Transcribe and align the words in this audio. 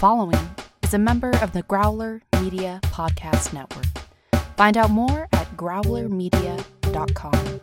following 0.00 0.40
is 0.82 0.94
a 0.94 0.98
member 0.98 1.30
of 1.42 1.52
the 1.52 1.62
Growler 1.64 2.22
Media 2.40 2.80
Podcast 2.84 3.52
Network. 3.52 3.84
Find 4.56 4.78
out 4.78 4.88
more 4.88 5.28
at 5.34 5.54
growlermedia.com. 5.58 7.60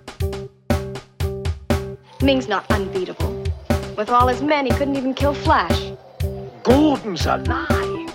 Ming's 2.22 2.48
not 2.48 2.70
unbeatable. 2.70 3.44
With 3.98 4.12
all 4.12 4.28
his 4.28 4.44
men, 4.44 4.68
he 4.68 4.72
couldn't 4.74 4.98
even 4.98 5.16
kill 5.16 5.34
Flash. 5.34 5.94
Gordon's 6.62 7.26
alive. 7.26 8.14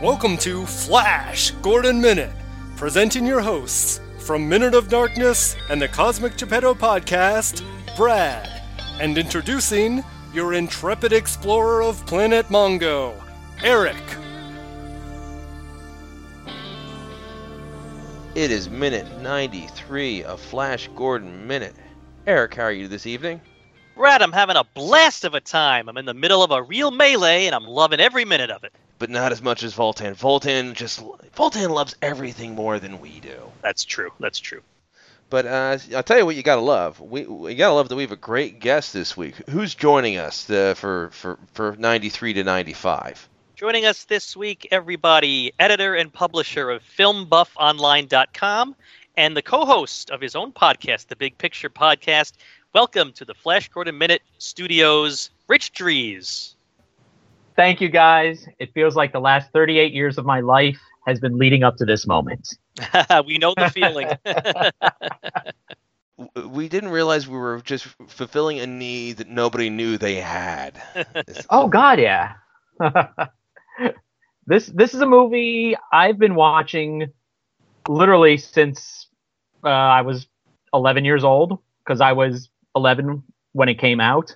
Welcome 0.00 0.36
to 0.36 0.64
Flash 0.66 1.50
Gordon 1.62 2.00
Minute, 2.00 2.30
presenting 2.76 3.26
your 3.26 3.40
hosts 3.40 4.00
from 4.20 4.48
Minute 4.48 4.74
of 4.74 4.88
Darkness 4.88 5.56
and 5.68 5.82
the 5.82 5.88
Cosmic 5.88 6.36
Geppetto 6.36 6.74
podcast, 6.74 7.64
Brad, 7.96 8.60
and 9.00 9.16
introducing 9.16 10.04
your 10.34 10.52
intrepid 10.52 11.14
explorer 11.14 11.82
of 11.82 12.04
Planet 12.04 12.46
Mongo, 12.48 13.14
Eric. 13.62 13.96
It 18.34 18.50
is 18.50 18.68
minute 18.68 19.06
93 19.22 20.24
of 20.24 20.38
Flash 20.38 20.90
Gordon 20.94 21.46
Minute. 21.46 21.74
Eric, 22.26 22.56
how 22.56 22.64
are 22.64 22.72
you 22.72 22.86
this 22.86 23.06
evening? 23.06 23.40
Brad, 23.96 24.20
I'm 24.20 24.32
having 24.32 24.56
a 24.56 24.64
blast 24.64 25.24
of 25.24 25.32
a 25.32 25.40
time. 25.40 25.88
I'm 25.88 25.96
in 25.96 26.04
the 26.04 26.12
middle 26.12 26.42
of 26.42 26.50
a 26.50 26.62
real 26.62 26.90
melee, 26.90 27.46
and 27.46 27.54
I'm 27.54 27.64
loving 27.64 27.98
every 27.98 28.26
minute 28.26 28.50
of 28.50 28.62
it. 28.62 28.74
But 28.98 29.08
not 29.08 29.32
as 29.32 29.40
much 29.40 29.62
as 29.62 29.74
Voltan. 29.74 30.14
Voltan 30.14 30.74
just 30.74 31.00
Voltan 31.34 31.70
loves 31.70 31.96
everything 32.02 32.54
more 32.54 32.78
than 32.78 33.00
we 33.00 33.20
do. 33.20 33.38
That's 33.62 33.86
true. 33.86 34.12
That's 34.20 34.38
true. 34.38 34.60
But 35.28 35.46
uh, 35.46 35.78
I'll 35.94 36.02
tell 36.02 36.18
you 36.18 36.26
what 36.26 36.36
you 36.36 36.42
gotta 36.42 36.60
love. 36.60 37.00
We 37.00 37.22
you 37.22 37.54
gotta 37.56 37.74
love 37.74 37.88
that 37.88 37.96
we 37.96 38.02
have 38.02 38.12
a 38.12 38.16
great 38.16 38.60
guest 38.60 38.92
this 38.92 39.16
week. 39.16 39.34
Who's 39.50 39.74
joining 39.74 40.18
us 40.18 40.48
uh, 40.48 40.74
for 40.74 41.10
for 41.10 41.38
for 41.52 41.74
93 41.78 42.34
to 42.34 42.44
95? 42.44 43.28
Joining 43.56 43.86
us 43.86 44.04
this 44.04 44.36
week, 44.36 44.68
everybody, 44.70 45.52
editor 45.58 45.94
and 45.94 46.12
publisher 46.12 46.70
of 46.70 46.82
FilmBuffOnline.com 46.82 48.76
and 49.16 49.36
the 49.36 49.42
co-host 49.42 50.10
of 50.10 50.20
his 50.20 50.36
own 50.36 50.52
podcast, 50.52 51.06
the 51.06 51.16
Big 51.16 51.38
Picture 51.38 51.70
Podcast. 51.70 52.34
Welcome 52.74 53.12
to 53.12 53.24
the 53.24 53.34
Flash 53.34 53.70
Gordon 53.70 53.96
Minute 53.96 54.20
Studios, 54.36 55.30
Rich 55.48 55.72
Drees. 55.72 56.52
Thank 57.56 57.80
you, 57.80 57.88
guys. 57.88 58.46
It 58.58 58.74
feels 58.74 58.94
like 58.94 59.12
the 59.12 59.20
last 59.20 59.50
38 59.52 59.94
years 59.94 60.18
of 60.18 60.26
my 60.26 60.40
life 60.40 60.78
has 61.06 61.18
been 61.18 61.38
leading 61.38 61.62
up 61.62 61.76
to 61.78 61.86
this 61.86 62.06
moment. 62.06 62.58
we 63.26 63.38
know 63.38 63.54
the 63.56 63.70
feeling. 63.70 64.08
We 66.46 66.70
didn't 66.70 66.88
realize 66.90 67.28
we 67.28 67.36
were 67.36 67.60
just 67.60 67.84
fulfilling 68.08 68.58
a 68.58 68.66
need 68.66 69.18
that 69.18 69.28
nobody 69.28 69.68
knew 69.68 69.98
they 69.98 70.14
had. 70.14 70.82
Oh 71.50 71.68
God, 71.68 72.00
yeah. 72.00 72.32
this 74.46 74.66
this 74.68 74.94
is 74.94 75.02
a 75.02 75.06
movie 75.06 75.76
I've 75.92 76.18
been 76.18 76.34
watching 76.34 77.12
literally 77.86 78.38
since 78.38 79.08
uh, 79.62 79.68
I 79.68 80.00
was 80.00 80.26
11 80.72 81.04
years 81.04 81.22
old 81.22 81.58
because 81.84 82.00
I 82.00 82.12
was 82.12 82.48
11 82.74 83.22
when 83.52 83.68
it 83.68 83.78
came 83.78 84.00
out, 84.00 84.34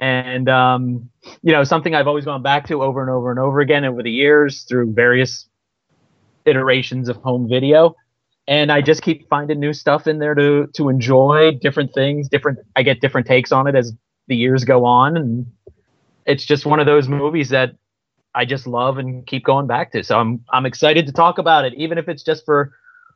and 0.00 0.48
um, 0.48 1.10
you 1.42 1.52
know 1.52 1.62
something 1.62 1.94
I've 1.94 2.08
always 2.08 2.24
gone 2.24 2.42
back 2.42 2.66
to 2.68 2.82
over 2.82 3.00
and 3.02 3.10
over 3.10 3.30
and 3.30 3.38
over 3.38 3.60
again 3.60 3.84
over 3.84 4.02
the 4.02 4.10
years 4.10 4.62
through 4.64 4.92
various 4.92 5.48
iterations 6.44 7.08
of 7.08 7.16
home 7.16 7.48
video. 7.48 7.94
And 8.48 8.72
I 8.72 8.80
just 8.80 9.02
keep 9.02 9.28
finding 9.28 9.60
new 9.60 9.72
stuff 9.72 10.06
in 10.06 10.18
there 10.18 10.34
to 10.34 10.66
to 10.74 10.88
enjoy, 10.88 11.52
different 11.60 11.94
things, 11.94 12.28
different. 12.28 12.58
I 12.74 12.82
get 12.82 13.00
different 13.00 13.26
takes 13.26 13.52
on 13.52 13.66
it 13.68 13.76
as 13.76 13.92
the 14.26 14.34
years 14.36 14.64
go 14.64 14.84
on, 14.84 15.16
and 15.16 15.46
it's 16.26 16.44
just 16.44 16.66
one 16.66 16.80
of 16.80 16.86
those 16.86 17.08
movies 17.08 17.50
that 17.50 17.76
I 18.34 18.44
just 18.44 18.66
love 18.66 18.98
and 18.98 19.24
keep 19.26 19.44
going 19.44 19.68
back 19.68 19.92
to. 19.92 20.02
So 20.02 20.18
I'm 20.18 20.44
I'm 20.52 20.66
excited 20.66 21.06
to 21.06 21.12
talk 21.12 21.38
about 21.38 21.64
it, 21.64 21.74
even 21.74 21.98
if 21.98 22.08
it's 22.08 22.24
just 22.24 22.44
for 22.44 22.72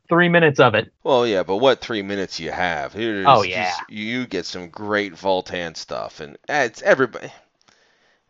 three 0.07 0.29
minutes 0.29 0.61
of 0.61 0.75
it. 0.75 0.93
Well, 1.03 1.27
yeah, 1.27 1.43
but 1.43 1.57
what 1.57 1.81
three 1.81 2.01
minutes 2.01 2.39
you 2.39 2.51
have? 2.51 2.93
Here's 2.93 3.25
Oh, 3.27 3.41
yeah. 3.43 3.65
just- 3.65 3.89
you 3.89 4.25
get 4.27 4.45
some 4.45 4.69
great 4.69 5.13
Voltan 5.13 5.75
stuff, 5.75 6.21
and 6.21 6.37
uh, 6.47 6.63
it's 6.65 6.81
everybody. 6.81 7.29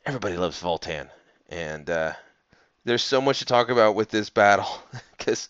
Everybody 0.05 0.37
loves 0.37 0.61
Voltan, 0.61 1.09
and 1.49 1.87
uh, 1.89 2.13
there's 2.87 3.03
so 3.03 3.21
much 3.21 3.39
to 3.39 3.45
talk 3.45 3.69
about 3.69 3.95
with 3.95 4.09
this 4.09 4.29
battle, 4.29 4.67
because, 5.17 5.49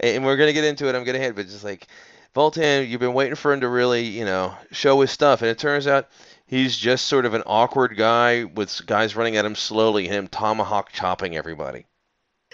and 0.00 0.24
we're 0.24 0.36
gonna 0.36 0.52
get 0.52 0.64
into 0.64 0.88
it. 0.88 0.94
I'm 0.94 1.04
gonna 1.04 1.18
hit, 1.18 1.36
but 1.36 1.46
just 1.46 1.64
like 1.64 1.86
Voltan, 2.34 2.88
you've 2.88 3.00
been 3.00 3.14
waiting 3.14 3.36
for 3.36 3.52
him 3.52 3.60
to 3.60 3.68
really, 3.68 4.04
you 4.04 4.24
know, 4.24 4.54
show 4.72 5.00
his 5.00 5.10
stuff, 5.10 5.42
and 5.42 5.50
it 5.50 5.58
turns 5.58 5.86
out 5.86 6.08
he's 6.46 6.76
just 6.76 7.06
sort 7.06 7.24
of 7.24 7.34
an 7.34 7.44
awkward 7.46 7.96
guy 7.96 8.44
with 8.44 8.84
guys 8.86 9.16
running 9.16 9.36
at 9.36 9.44
him 9.44 9.54
slowly, 9.54 10.06
and 10.06 10.14
him 10.14 10.28
tomahawk 10.28 10.90
chopping 10.92 11.36
everybody. 11.36 11.86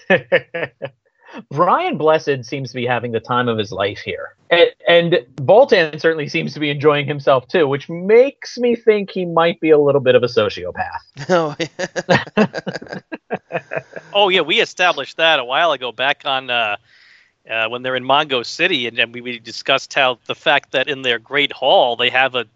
Brian 1.50 1.96
Blessed 1.96 2.44
seems 2.44 2.70
to 2.70 2.74
be 2.74 2.86
having 2.86 3.12
the 3.12 3.20
time 3.20 3.48
of 3.48 3.58
his 3.58 3.72
life 3.72 3.98
here. 3.98 4.34
And, 4.50 4.70
and 4.88 5.12
Voltan 5.36 6.00
certainly 6.00 6.28
seems 6.28 6.54
to 6.54 6.60
be 6.60 6.70
enjoying 6.70 7.06
himself 7.06 7.46
too, 7.48 7.68
which 7.68 7.88
makes 7.88 8.58
me 8.58 8.74
think 8.74 9.10
he 9.10 9.24
might 9.24 9.60
be 9.60 9.70
a 9.70 9.78
little 9.78 10.00
bit 10.00 10.14
of 10.14 10.22
a 10.22 10.26
sociopath. 10.26 11.00
Oh, 11.28 11.54
yeah. 11.58 13.00
oh 14.14 14.28
yeah, 14.28 14.40
we 14.40 14.60
established 14.60 15.16
that 15.18 15.38
a 15.38 15.44
while 15.44 15.72
ago 15.72 15.92
back 15.92 16.22
on 16.24 16.50
uh, 16.50 16.76
uh, 17.48 17.68
when 17.68 17.82
they're 17.82 17.96
in 17.96 18.04
Mongo 18.04 18.44
City, 18.44 18.86
and, 18.86 18.98
and 18.98 19.14
we, 19.14 19.20
we 19.20 19.38
discussed 19.38 19.94
how 19.94 20.18
the 20.26 20.34
fact 20.34 20.72
that 20.72 20.88
in 20.88 21.02
their 21.02 21.18
great 21.18 21.52
hall 21.52 21.96
they 21.96 22.10
have 22.10 22.34
a 22.34 22.46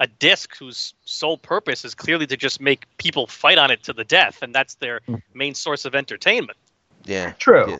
a 0.00 0.06
disc 0.06 0.56
whose 0.56 0.94
sole 1.04 1.36
purpose 1.36 1.84
is 1.84 1.94
clearly 1.94 2.26
to 2.26 2.34
just 2.36 2.58
make 2.58 2.86
people 2.96 3.26
fight 3.26 3.58
on 3.58 3.70
it 3.70 3.82
to 3.82 3.92
the 3.92 4.04
death, 4.04 4.42
and 4.42 4.54
that's 4.54 4.74
their 4.76 5.00
main 5.34 5.54
source 5.54 5.84
of 5.84 5.94
entertainment. 5.94 6.56
yeah. 7.04 7.32
True. 7.32 7.72
Yeah. 7.72 7.78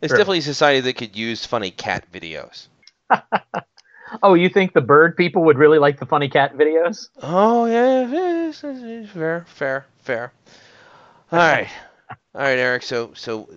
It's 0.00 0.10
True. 0.10 0.18
definitely 0.18 0.38
a 0.38 0.42
society 0.42 0.80
that 0.80 0.94
could 0.94 1.16
use 1.16 1.44
funny 1.44 1.70
cat 1.70 2.10
videos. 2.12 2.68
Oh, 4.22 4.34
you 4.34 4.48
think 4.48 4.72
the 4.72 4.80
bird 4.80 5.16
people 5.16 5.44
would 5.44 5.58
really 5.58 5.78
like 5.78 5.98
the 5.98 6.06
funny 6.06 6.28
cat 6.28 6.56
videos? 6.56 7.08
Oh 7.22 7.66
yeah, 7.66 8.52
fair, 9.06 9.44
fair, 9.46 9.86
fair. 10.00 10.32
All 11.30 11.38
right, 11.38 11.68
all 12.34 12.40
right, 12.40 12.58
Eric. 12.58 12.82
So, 12.82 13.12
so 13.14 13.48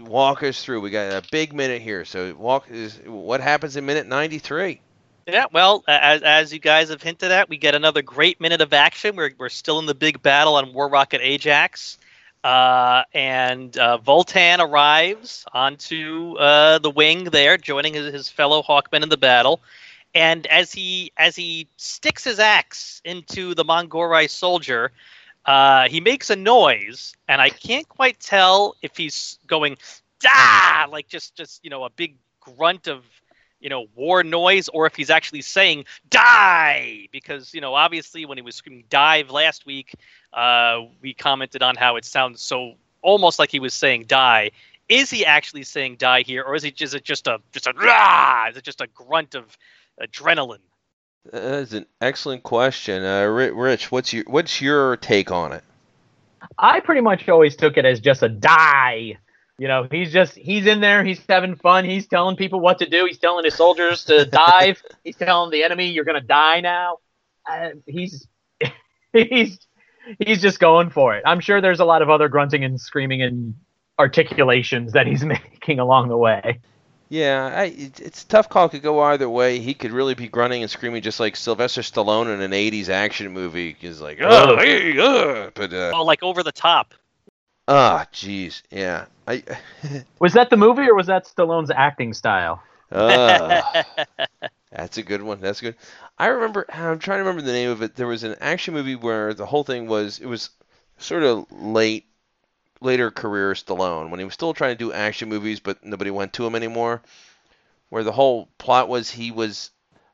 walk 0.00 0.42
us 0.42 0.64
through. 0.64 0.80
We 0.80 0.90
got 0.90 1.12
a 1.12 1.22
big 1.30 1.52
minute 1.52 1.82
here. 1.82 2.04
So, 2.04 2.34
walk 2.34 2.70
is 2.70 2.98
what 3.04 3.40
happens 3.40 3.76
in 3.76 3.84
minute 3.84 4.06
ninety-three. 4.06 4.80
Yeah, 5.26 5.46
well, 5.52 5.84
as 5.86 6.22
as 6.22 6.52
you 6.52 6.58
guys 6.58 6.88
have 6.88 7.02
hinted 7.02 7.30
at, 7.30 7.48
we 7.48 7.58
get 7.58 7.74
another 7.74 8.02
great 8.02 8.40
minute 8.40 8.62
of 8.62 8.72
action. 8.72 9.16
We're 9.16 9.32
we're 9.38 9.50
still 9.50 9.78
in 9.78 9.86
the 9.86 9.94
big 9.94 10.22
battle 10.22 10.54
on 10.56 10.72
War 10.72 10.88
Rocket 10.88 11.20
Ajax, 11.22 11.98
uh, 12.44 13.02
and 13.12 13.76
uh, 13.78 13.98
Voltan 13.98 14.58
arrives 14.58 15.44
onto 15.52 16.36
uh, 16.38 16.78
the 16.78 16.90
wing 16.90 17.24
there, 17.24 17.56
joining 17.56 17.94
his, 17.94 18.12
his 18.12 18.28
fellow 18.28 18.62
Hawkmen 18.62 19.02
in 19.02 19.08
the 19.08 19.16
battle. 19.16 19.60
And 20.14 20.46
as 20.48 20.72
he 20.72 21.12
as 21.16 21.36
he 21.36 21.68
sticks 21.76 22.24
his 22.24 22.40
axe 22.40 23.00
into 23.04 23.54
the 23.54 23.64
Mongorai 23.64 24.28
soldier, 24.28 24.90
uh, 25.46 25.88
he 25.88 26.00
makes 26.00 26.30
a 26.30 26.36
noise, 26.36 27.14
and 27.28 27.40
I 27.40 27.50
can't 27.50 27.88
quite 27.88 28.18
tell 28.18 28.76
if 28.82 28.96
he's 28.96 29.38
going 29.46 29.76
"da" 30.18 30.86
like 30.90 31.08
just 31.08 31.36
just 31.36 31.62
you 31.62 31.70
know 31.70 31.84
a 31.84 31.90
big 31.90 32.16
grunt 32.40 32.88
of 32.88 33.04
you 33.60 33.68
know 33.68 33.86
war 33.94 34.22
noise 34.22 34.68
or 34.68 34.86
if 34.86 34.96
he's 34.96 35.10
actually 35.10 35.42
saying 35.42 35.84
die 36.08 37.08
because 37.12 37.54
you 37.54 37.60
know 37.60 37.74
obviously 37.74 38.24
when 38.24 38.38
he 38.38 38.42
was 38.42 38.56
screaming 38.56 38.84
dive 38.88 39.30
last 39.30 39.66
week 39.66 39.94
uh, 40.32 40.80
we 41.00 41.12
commented 41.14 41.62
on 41.62 41.76
how 41.76 41.96
it 41.96 42.04
sounds 42.04 42.40
so 42.40 42.74
almost 43.02 43.38
like 43.38 43.50
he 43.50 43.60
was 43.60 43.74
saying 43.74 44.04
die 44.06 44.50
is 44.88 45.10
he 45.10 45.24
actually 45.24 45.62
saying 45.62 45.96
die 45.96 46.22
here 46.22 46.42
or 46.42 46.54
is 46.54 46.62
he 46.62 46.74
is 46.80 46.94
it 46.94 47.04
just 47.04 47.26
a 47.26 47.38
just 47.52 47.66
a 47.66 47.72
rah 47.72 48.48
is 48.48 48.56
it 48.56 48.64
just 48.64 48.80
a 48.80 48.86
grunt 48.88 49.34
of 49.34 49.56
adrenaline 50.02 50.58
That's 51.30 51.72
an 51.74 51.84
excellent 52.00 52.42
question, 52.42 53.04
uh, 53.04 53.26
Rich. 53.26 53.92
What's 53.92 54.12
your 54.12 54.24
what's 54.26 54.60
your 54.62 54.96
take 54.96 55.30
on 55.30 55.52
it? 55.52 55.62
I 56.58 56.80
pretty 56.80 57.02
much 57.02 57.28
always 57.28 57.56
took 57.56 57.76
it 57.76 57.84
as 57.84 58.00
just 58.00 58.22
a 58.22 58.28
die. 58.28 59.18
You 59.60 59.68
know, 59.68 59.86
he's 59.90 60.10
just 60.10 60.36
he's 60.36 60.64
in 60.64 60.80
there, 60.80 61.04
he's 61.04 61.20
having 61.28 61.54
fun, 61.54 61.84
he's 61.84 62.06
telling 62.06 62.34
people 62.34 62.60
what 62.60 62.78
to 62.78 62.88
do, 62.88 63.04
he's 63.04 63.18
telling 63.18 63.44
his 63.44 63.56
soldiers 63.56 64.04
to 64.04 64.24
dive, 64.48 64.82
he's 65.04 65.16
telling 65.16 65.50
the 65.50 65.64
enemy 65.64 65.90
you're 65.90 66.06
gonna 66.06 66.22
die 66.22 66.62
now. 66.62 66.96
Uh, 67.46 67.72
he's 67.86 68.26
he's 69.12 69.58
he's 70.18 70.40
just 70.40 70.60
going 70.60 70.88
for 70.88 71.14
it. 71.14 71.24
I'm 71.26 71.40
sure 71.40 71.60
there's 71.60 71.80
a 71.80 71.84
lot 71.84 72.00
of 72.00 72.08
other 72.08 72.30
grunting 72.30 72.64
and 72.64 72.80
screaming 72.80 73.20
and 73.20 73.54
articulations 73.98 74.92
that 74.92 75.06
he's 75.06 75.22
making 75.26 75.78
along 75.78 76.08
the 76.08 76.16
way. 76.16 76.60
Yeah, 77.10 77.52
I, 77.54 77.64
it's 77.76 78.22
a 78.22 78.28
tough 78.28 78.48
call. 78.48 78.70
Could 78.70 78.80
go 78.80 78.98
either 79.02 79.28
way. 79.28 79.58
He 79.58 79.74
could 79.74 79.90
really 79.90 80.14
be 80.14 80.28
grunting 80.28 80.62
and 80.62 80.70
screaming 80.70 81.02
just 81.02 81.20
like 81.20 81.36
Sylvester 81.36 81.82
Stallone 81.82 82.32
in 82.32 82.40
an 82.40 82.52
'80s 82.52 82.88
action 82.88 83.30
movie. 83.30 83.76
He's 83.78 84.00
like, 84.00 84.20
oh, 84.22 84.56
hey, 84.56 84.98
uh," 84.98 85.50
but 85.52 85.74
uh, 85.74 85.92
oh 85.94 86.04
like 86.04 86.22
over 86.22 86.42
the 86.42 86.50
top 86.50 86.94
ah, 87.70 88.06
jeez, 88.12 88.62
yeah. 88.70 89.06
I, 89.30 89.42
Was 90.18 90.34
that 90.34 90.50
the 90.50 90.56
movie 90.56 90.88
or 90.88 90.94
was 90.94 91.06
that 91.06 91.24
Stallone's 91.26 91.70
acting 91.70 92.12
style? 92.14 92.62
uh, 92.92 93.84
That's 94.72 94.98
a 94.98 95.02
good 95.02 95.22
one. 95.22 95.40
That's 95.40 95.60
good. 95.60 95.76
I 96.18 96.28
remember. 96.28 96.64
I'm 96.68 96.98
trying 96.98 97.18
to 97.18 97.24
remember 97.24 97.42
the 97.42 97.52
name 97.52 97.70
of 97.70 97.82
it. 97.82 97.96
There 97.96 98.06
was 98.06 98.24
an 98.24 98.36
action 98.40 98.74
movie 98.74 98.96
where 98.96 99.34
the 99.34 99.46
whole 99.46 99.64
thing 99.64 99.86
was 99.88 100.18
it 100.20 100.26
was 100.26 100.50
sort 100.98 101.22
of 101.22 101.50
late, 101.50 102.06
later 102.80 103.10
career 103.10 103.54
Stallone 103.54 104.10
when 104.10 104.20
he 104.20 104.24
was 104.24 104.34
still 104.34 104.54
trying 104.54 104.72
to 104.72 104.78
do 104.78 104.92
action 104.92 105.28
movies, 105.28 105.60
but 105.60 105.84
nobody 105.84 106.10
went 106.10 106.34
to 106.34 106.46
him 106.46 106.54
anymore. 106.54 107.02
Where 107.90 108.04
the 108.04 108.12
whole 108.12 108.48
plot 108.58 108.88
was 108.88 109.10
he 109.10 109.32
was 109.32 109.70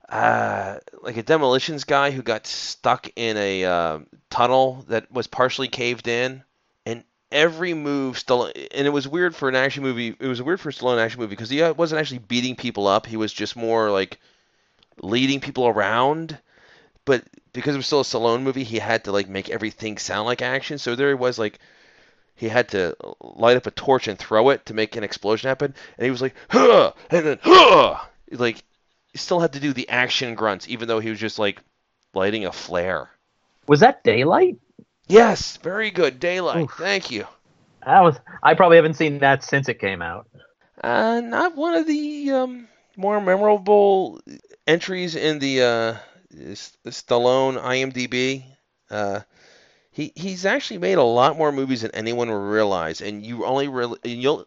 uh, 0.09 0.79
like 1.03 1.17
a 1.19 1.23
demolitions 1.23 1.85
guy 1.85 2.11
who 2.11 2.23
got 2.23 2.47
stuck 2.47 3.09
in 3.17 3.37
a 3.37 3.65
uh, 3.65 3.99
tunnel 4.31 4.85
that 4.89 5.13
was 5.13 5.27
partially 5.27 5.69
caved 5.69 6.09
in, 6.09 6.45
every 7.37 7.75
move 7.75 8.17
Stallone, 8.17 8.69
and 8.73 8.87
it 8.87 8.91
was 8.91 9.07
weird 9.07 9.37
for 9.37 9.49
an 9.49 9.55
action 9.55 9.83
movie. 9.83 10.17
It 10.19 10.27
was 10.27 10.43
weird 10.43 10.59
for 10.59 10.73
Stallone 10.73 10.99
action 10.99 11.21
movie 11.21 11.31
because 11.31 11.51
he 11.51 11.63
uh, 11.63 11.75
wasn't 11.75 12.01
actually 12.01 12.19
beating 12.19 12.57
people 12.57 12.87
up. 12.87 13.07
He 13.07 13.19
was 13.19 13.33
just 13.33 13.55
more 13.55 13.91
like 13.91 14.19
leading 15.03 15.39
people 15.41 15.67
around. 15.67 16.39
But 17.05 17.25
because 17.53 17.75
it 17.75 17.79
was 17.79 17.87
still 17.87 18.01
a 18.01 18.05
Stallone 18.05 18.43
movie, 18.43 18.65
he 18.65 18.79
had 18.79 19.05
to 19.05 19.13
like 19.13 19.29
make 19.29 19.51
everything 19.51 19.99
sound 19.99 20.27
like 20.27 20.41
action. 20.41 20.79
So 20.79 20.97
there 20.97 21.09
he 21.09 21.15
was 21.15 21.39
like 21.39 21.61
he 22.35 22.49
had 22.49 22.71
to 22.71 22.97
light 23.21 23.59
up 23.59 23.67
a 23.67 23.71
torch 23.71 24.09
and 24.09 24.19
throw 24.19 24.49
it 24.49 24.67
to 24.67 24.75
make 24.75 24.97
an 24.97 25.05
explosion 25.05 25.49
happen, 25.49 25.75
and 25.99 26.05
he 26.05 26.11
was 26.11 26.23
like, 26.23 26.35
huh, 26.51 26.93
and 27.11 27.27
then 27.27 27.39
huh, 27.43 27.99
like 28.31 28.65
he 29.13 29.19
still 29.19 29.41
had 29.41 29.53
to 29.53 29.61
do 29.61 29.75
the 29.75 29.89
action 29.91 30.35
grunts, 30.35 30.69
even 30.69 30.89
though 30.89 31.01
he 31.01 31.11
was 31.11 31.21
just 31.21 31.39
like 31.39 31.61
lighting 32.15 32.47
a 32.47 32.53
flare. 32.53 33.11
Was 33.69 33.81
that 33.81 34.05
Daylight? 34.05 34.59
Yes, 35.07 35.57
very 35.59 35.91
good. 35.91 36.19
Daylight. 36.19 36.65
Oof. 36.65 36.75
Thank 36.77 37.11
you. 37.11 37.27
That 37.85 38.01
was. 38.01 38.17
I 38.43 38.55
probably 38.55 38.77
haven't 38.77 38.95
seen 38.95 39.21
that 39.21 39.45
since 39.45 39.69
it 39.69 39.79
came 39.79 40.03
out. 40.03 40.27
Uh, 40.83 41.21
not 41.21 41.57
one 41.57 41.75
of 41.75 41.87
the 41.87 42.31
um, 42.33 42.69
more 42.97 43.21
memorable 43.21 44.21
entries 44.67 45.15
in 45.15 45.39
the 45.39 45.63
uh, 45.63 45.97
Stallone 46.35 47.61
IMDb. 47.61 48.45
Uh, 48.91 49.21
he 49.91 50.13
he's 50.15 50.45
actually 50.45 50.79
made 50.79 50.99
a 50.99 51.03
lot 51.03 51.39
more 51.39 51.53
movies 51.53 51.83
than 51.83 51.93
anyone 51.93 52.29
will 52.29 52.39
realize, 52.41 53.01
and 53.01 53.25
you 53.25 53.45
only 53.45 53.69
really 53.69 53.99
and 54.05 54.23
you'll 54.23 54.47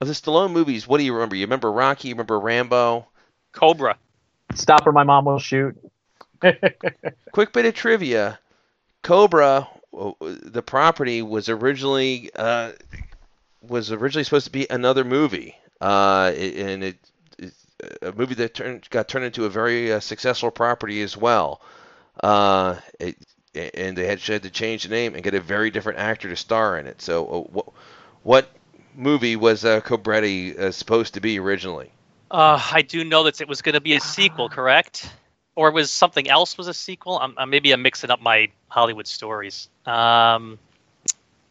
of 0.00 0.06
the 0.06 0.14
Stallone 0.14 0.52
movies. 0.52 0.86
What 0.86 0.98
do 0.98 1.04
you 1.04 1.14
remember? 1.14 1.36
You 1.36 1.46
remember 1.46 1.72
Rocky? 1.72 2.08
You 2.08 2.14
remember 2.14 2.38
Rambo? 2.38 3.08
Cobra. 3.52 3.96
Stop 4.54 4.86
or 4.86 4.92
my 4.92 5.02
mom 5.02 5.24
will 5.24 5.38
shoot. 5.38 5.76
Quick 7.32 7.52
bit 7.52 7.66
of 7.66 7.74
trivia: 7.74 8.38
Cobra, 9.02 9.68
the 9.92 10.62
property 10.62 11.22
was 11.22 11.48
originally 11.48 12.30
uh, 12.34 12.72
was 13.62 13.90
originally 13.92 14.24
supposed 14.24 14.46
to 14.46 14.52
be 14.52 14.66
another 14.70 15.04
movie, 15.04 15.56
uh, 15.80 16.32
and 16.36 16.84
it, 16.84 16.96
it 17.38 17.52
a 18.02 18.12
movie 18.12 18.34
that 18.34 18.54
turned 18.54 18.88
got 18.90 19.08
turned 19.08 19.24
into 19.24 19.44
a 19.44 19.50
very 19.50 19.92
uh, 19.92 20.00
successful 20.00 20.50
property 20.50 21.02
as 21.02 21.16
well. 21.16 21.60
Uh, 22.22 22.76
it, 22.98 23.16
and 23.54 23.96
they 23.96 24.06
had, 24.06 24.20
had 24.20 24.42
to 24.42 24.50
change 24.50 24.84
the 24.84 24.88
name 24.90 25.14
and 25.14 25.22
get 25.24 25.34
a 25.34 25.40
very 25.40 25.70
different 25.70 25.98
actor 25.98 26.28
to 26.28 26.36
star 26.36 26.78
in 26.78 26.86
it. 26.86 27.00
So, 27.00 27.26
uh, 27.26 27.40
what 27.50 27.72
what 28.22 28.50
movie 28.94 29.36
was 29.36 29.64
uh, 29.64 29.80
Cobretti 29.80 30.58
uh, 30.58 30.72
supposed 30.72 31.14
to 31.14 31.20
be 31.20 31.38
originally? 31.38 31.90
Uh, 32.30 32.60
I 32.72 32.82
do 32.82 33.04
know 33.04 33.24
that 33.24 33.40
it 33.40 33.48
was 33.48 33.62
going 33.62 33.74
to 33.74 33.80
be 33.80 33.94
a 33.94 34.00
sequel, 34.00 34.48
correct? 34.48 35.10
Or 35.58 35.72
was 35.72 35.90
something 35.90 36.30
else 36.30 36.56
was 36.56 36.68
a 36.68 36.72
sequel? 36.72 37.18
I'm, 37.18 37.34
I'm, 37.36 37.50
maybe 37.50 37.72
I'm 37.72 37.82
mixing 37.82 38.10
up 38.10 38.22
my 38.22 38.48
Hollywood 38.68 39.08
stories. 39.08 39.68
Um, 39.86 40.56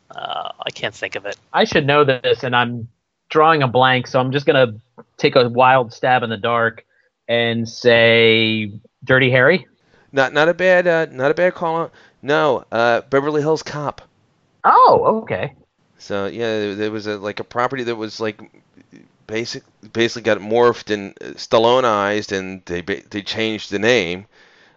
uh, 0.10 0.52
I 0.66 0.70
can't 0.74 0.96
think 0.96 1.16
of 1.16 1.26
it. 1.26 1.36
I 1.52 1.66
should 1.66 1.86
know 1.86 2.06
this, 2.06 2.46
and 2.46 2.56
I'm 2.56 2.88
drawing 3.28 3.64
a 3.64 3.68
blank, 3.68 4.08
so 4.08 4.18
I'm 4.22 4.32
just 4.32 4.46
gonna 4.46 4.76
take 5.18 5.36
a 5.36 5.50
wild 5.50 5.92
stab 5.92 6.24
in 6.24 6.30
the 6.30 6.38
dark 6.38 6.86
and 7.28 7.68
say 7.68 8.72
Dirty 9.04 9.30
Harry. 9.30 9.68
Not 10.14 10.32
not 10.32 10.48
a 10.48 10.54
bad 10.54 10.88
uh, 10.88 11.08
not 11.12 11.32
a 11.32 11.34
bad 11.34 11.54
call 11.54 11.76
out. 11.76 11.92
No, 12.22 12.64
uh, 12.72 13.02
Beverly 13.02 13.42
Hills 13.42 13.62
Cop. 13.62 14.02
Oh, 14.64 15.22
okay. 15.24 15.54
So 15.98 16.28
yeah, 16.28 16.60
there, 16.60 16.76
there 16.76 16.92
was 16.92 17.08
a 17.08 17.18
like 17.18 17.42
a 17.42 17.44
property 17.44 17.84
that 17.84 17.98
was 17.98 18.22
like 18.22 18.40
basic 19.28 19.64
basically 19.94 20.24
got 20.24 20.40
morphed 20.40 20.94
and 20.94 21.16
Stalloneized, 21.36 22.38
and 22.38 22.64
they 22.66 22.82
they 22.82 23.22
changed 23.22 23.72
the 23.72 23.80
name 23.80 24.26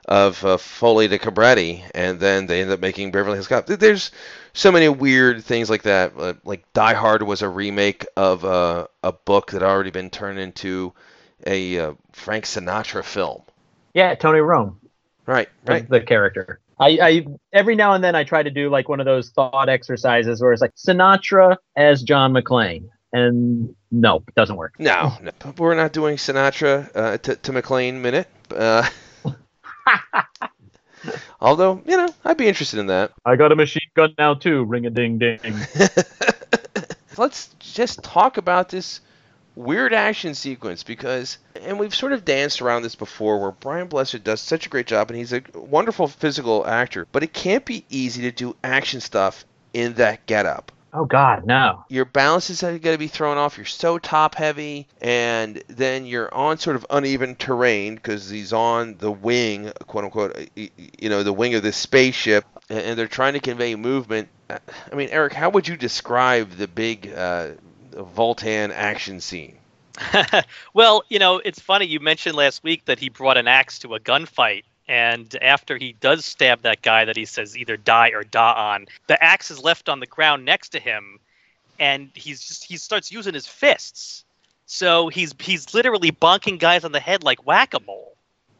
of 0.06 0.44
uh, 0.44 0.56
Foley 0.56 1.08
to 1.08 1.18
Cobretti, 1.18 1.82
and 1.94 2.18
then 2.18 2.46
they 2.46 2.60
ended 2.60 2.74
up 2.74 2.80
making 2.80 3.12
Beverly 3.12 3.36
Hills 3.36 3.48
Cop. 3.48 3.66
There's 3.66 4.10
so 4.52 4.72
many 4.72 4.88
weird 4.88 5.44
things 5.44 5.70
like 5.70 5.82
that. 5.82 6.12
Uh, 6.18 6.34
like 6.44 6.70
Die 6.72 6.94
Hard 6.94 7.22
was 7.22 7.42
a 7.42 7.48
remake 7.48 8.06
of 8.16 8.44
uh, 8.44 8.86
a 9.02 9.12
book 9.12 9.52
that 9.52 9.62
had 9.62 9.70
already 9.70 9.90
been 9.90 10.10
turned 10.10 10.38
into 10.38 10.92
a 11.46 11.78
uh, 11.78 11.94
Frank 12.12 12.44
Sinatra 12.44 13.04
film. 13.04 13.42
Yeah, 13.94 14.14
Tony 14.14 14.40
Rome. 14.40 14.80
Right, 15.26 15.48
right. 15.64 15.88
The, 15.88 16.00
the 16.00 16.04
character. 16.04 16.60
I, 16.78 16.98
I 17.02 17.26
every 17.52 17.76
now 17.76 17.92
and 17.92 18.02
then 18.02 18.14
I 18.14 18.24
try 18.24 18.42
to 18.42 18.50
do 18.50 18.70
like 18.70 18.88
one 18.88 19.00
of 19.00 19.06
those 19.06 19.30
thought 19.30 19.68
exercises 19.68 20.40
where 20.40 20.52
it's 20.52 20.62
like 20.62 20.74
Sinatra 20.74 21.58
as 21.76 22.02
John 22.02 22.32
McClane, 22.32 22.88
and 23.12 23.74
no, 23.90 24.22
it 24.26 24.34
doesn't 24.34 24.56
work. 24.56 24.74
No, 24.78 25.12
no. 25.22 25.32
we're 25.56 25.74
not 25.74 25.92
doing 25.92 26.16
Sinatra 26.16 26.90
uh, 26.94 27.18
to, 27.18 27.36
to 27.36 27.52
McClane 27.52 28.00
minute. 28.00 28.28
Uh, 28.54 28.88
although, 31.40 31.82
you 31.84 31.96
know, 31.96 32.08
I'd 32.24 32.36
be 32.36 32.48
interested 32.48 32.78
in 32.78 32.88
that. 32.88 33.12
I 33.24 33.36
got 33.36 33.52
a 33.52 33.56
machine 33.56 33.88
gun 33.94 34.14
now 34.18 34.34
too. 34.34 34.64
Ring 34.64 34.86
a 34.86 34.90
ding 34.90 35.18
ding. 35.18 35.40
Let's 37.16 37.54
just 37.58 38.02
talk 38.02 38.36
about 38.36 38.68
this 38.68 39.00
weird 39.56 39.92
action 39.92 40.34
sequence 40.34 40.82
because, 40.82 41.38
and 41.60 41.78
we've 41.78 41.94
sort 41.94 42.12
of 42.12 42.24
danced 42.24 42.62
around 42.62 42.82
this 42.82 42.94
before, 42.94 43.40
where 43.40 43.50
Brian 43.50 43.88
Blessed 43.88 44.24
does 44.24 44.40
such 44.40 44.66
a 44.66 44.68
great 44.68 44.86
job, 44.86 45.10
and 45.10 45.18
he's 45.18 45.32
a 45.32 45.42
wonderful 45.54 46.08
physical 46.08 46.66
actor, 46.66 47.06
but 47.12 47.22
it 47.22 47.32
can't 47.32 47.64
be 47.64 47.84
easy 47.90 48.22
to 48.22 48.30
do 48.30 48.56
action 48.62 49.00
stuff 49.00 49.44
in 49.72 49.94
that 49.94 50.26
getup. 50.26 50.72
Oh 50.92 51.04
God, 51.04 51.46
no. 51.46 51.84
Your 51.88 52.04
balance 52.04 52.50
is 52.50 52.62
going 52.62 52.80
to 52.80 52.98
be 52.98 53.06
thrown 53.06 53.38
off. 53.38 53.56
You're 53.56 53.66
so 53.66 53.98
top 53.98 54.34
heavy, 54.34 54.88
and 55.00 55.62
then 55.68 56.04
you're 56.04 56.32
on 56.34 56.58
sort 56.58 56.76
of 56.76 56.84
uneven 56.90 57.36
terrain 57.36 57.94
because 57.94 58.28
he's 58.28 58.52
on 58.52 58.96
the 58.98 59.10
wing, 59.10 59.72
quote 59.86 60.04
unquote, 60.04 60.50
you 60.56 61.08
know, 61.08 61.22
the 61.22 61.32
wing 61.32 61.54
of 61.54 61.62
this 61.62 61.76
spaceship, 61.76 62.44
and 62.68 62.98
they're 62.98 63.06
trying 63.06 63.34
to 63.34 63.40
convey 63.40 63.76
movement. 63.76 64.28
I 64.48 64.94
mean, 64.94 65.10
Eric, 65.10 65.32
how 65.32 65.50
would 65.50 65.68
you 65.68 65.76
describe 65.76 66.50
the 66.52 66.66
big 66.66 67.12
uh, 67.12 67.50
Voltan 67.92 68.70
action 68.70 69.20
scene? 69.20 69.58
well, 70.74 71.04
you 71.08 71.18
know, 71.18 71.40
it's 71.44 71.60
funny. 71.60 71.86
You 71.86 72.00
mentioned 72.00 72.34
last 72.34 72.64
week 72.64 72.84
that 72.86 72.98
he 72.98 73.08
brought 73.08 73.36
an 73.36 73.46
axe 73.46 73.80
to 73.80 73.94
a 73.94 74.00
gunfight. 74.00 74.64
And 74.90 75.36
after 75.40 75.78
he 75.78 75.92
does 75.92 76.24
stab 76.24 76.62
that 76.62 76.82
guy 76.82 77.04
that 77.04 77.16
he 77.16 77.24
says 77.24 77.56
either 77.56 77.76
die 77.76 78.08
or 78.08 78.24
die 78.24 78.72
on, 78.72 78.88
the 79.06 79.22
axe 79.22 79.52
is 79.52 79.62
left 79.62 79.88
on 79.88 80.00
the 80.00 80.06
ground 80.06 80.44
next 80.44 80.70
to 80.70 80.80
him. 80.80 81.20
And 81.78 82.10
he's 82.12 82.44
just, 82.44 82.64
he 82.64 82.76
starts 82.76 83.12
using 83.12 83.32
his 83.32 83.46
fists. 83.46 84.24
So 84.66 85.06
he's, 85.06 85.32
he's 85.38 85.74
literally 85.74 86.10
bonking 86.10 86.58
guys 86.58 86.82
on 86.82 86.90
the 86.90 86.98
head 86.98 87.22
like 87.22 87.46
whack 87.46 87.72
a 87.74 87.78
mole. 87.86 88.16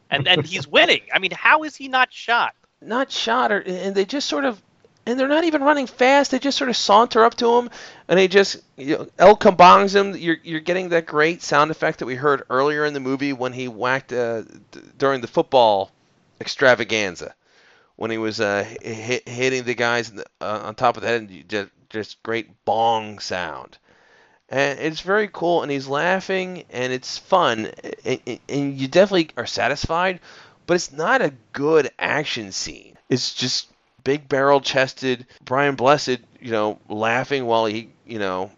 And, 0.08 0.28
and 0.28 0.46
he's 0.46 0.68
winning. 0.68 1.00
I 1.12 1.18
mean, 1.18 1.32
how 1.32 1.64
is 1.64 1.74
he 1.74 1.88
not 1.88 2.12
shot? 2.12 2.54
Not 2.80 3.10
shot, 3.10 3.50
or, 3.50 3.58
and 3.58 3.92
they 3.96 4.04
just 4.04 4.28
sort 4.28 4.44
of 4.44 4.62
and 5.06 5.18
they're 5.18 5.28
not 5.28 5.44
even 5.44 5.62
running 5.62 5.86
fast. 5.86 6.30
They 6.30 6.38
just 6.38 6.56
sort 6.56 6.70
of 6.70 6.76
saunter 6.76 7.24
up 7.24 7.34
to 7.36 7.58
him, 7.58 7.70
and 8.06 8.18
they 8.18 8.28
just 8.28 8.58
you 8.76 8.98
know, 8.98 9.08
El 9.18 9.36
Kabongs 9.36 9.94
him. 9.94 10.16
You're 10.16 10.38
you're 10.42 10.60
getting 10.60 10.90
that 10.90 11.04
great 11.04 11.42
sound 11.42 11.70
effect 11.70 11.98
that 11.98 12.06
we 12.06 12.14
heard 12.14 12.42
earlier 12.48 12.84
in 12.84 12.94
the 12.94 13.00
movie 13.00 13.32
when 13.32 13.52
he 13.52 13.68
whacked 13.68 14.12
uh, 14.12 14.42
d- 14.42 14.80
during 14.96 15.20
the 15.20 15.26
football 15.26 15.90
extravaganza, 16.40 17.34
when 17.96 18.10
he 18.10 18.18
was 18.18 18.40
uh, 18.40 18.64
hit, 18.82 19.28
hitting 19.28 19.64
the 19.64 19.74
guys 19.74 20.10
the, 20.10 20.24
uh, 20.40 20.60
on 20.64 20.74
top 20.74 20.96
of 20.96 21.02
the 21.02 21.08
head, 21.08 21.22
and 21.22 21.48
just 21.48 21.70
just 21.90 22.22
great 22.22 22.64
bong 22.64 23.18
sound. 23.18 23.78
And 24.48 24.80
it's 24.80 25.00
very 25.00 25.28
cool, 25.32 25.62
and 25.62 25.70
he's 25.70 25.86
laughing, 25.86 26.64
and 26.70 26.92
it's 26.92 27.18
fun, 27.18 27.70
and, 28.04 28.40
and 28.48 28.78
you 28.78 28.88
definitely 28.88 29.30
are 29.36 29.46
satisfied. 29.46 30.20
But 30.66 30.74
it's 30.74 30.92
not 30.92 31.22
a 31.22 31.34
good 31.52 31.90
action 31.98 32.52
scene. 32.52 32.96
It's 33.08 33.34
just 33.34 33.68
big 34.04 34.28
barrel 34.28 34.60
chested 34.60 35.26
Brian 35.44 35.74
Blessed, 35.74 36.18
you 36.40 36.50
know, 36.52 36.78
laughing 36.88 37.46
while 37.46 37.66
he, 37.66 37.90
you 38.06 38.18
know, 38.18 38.50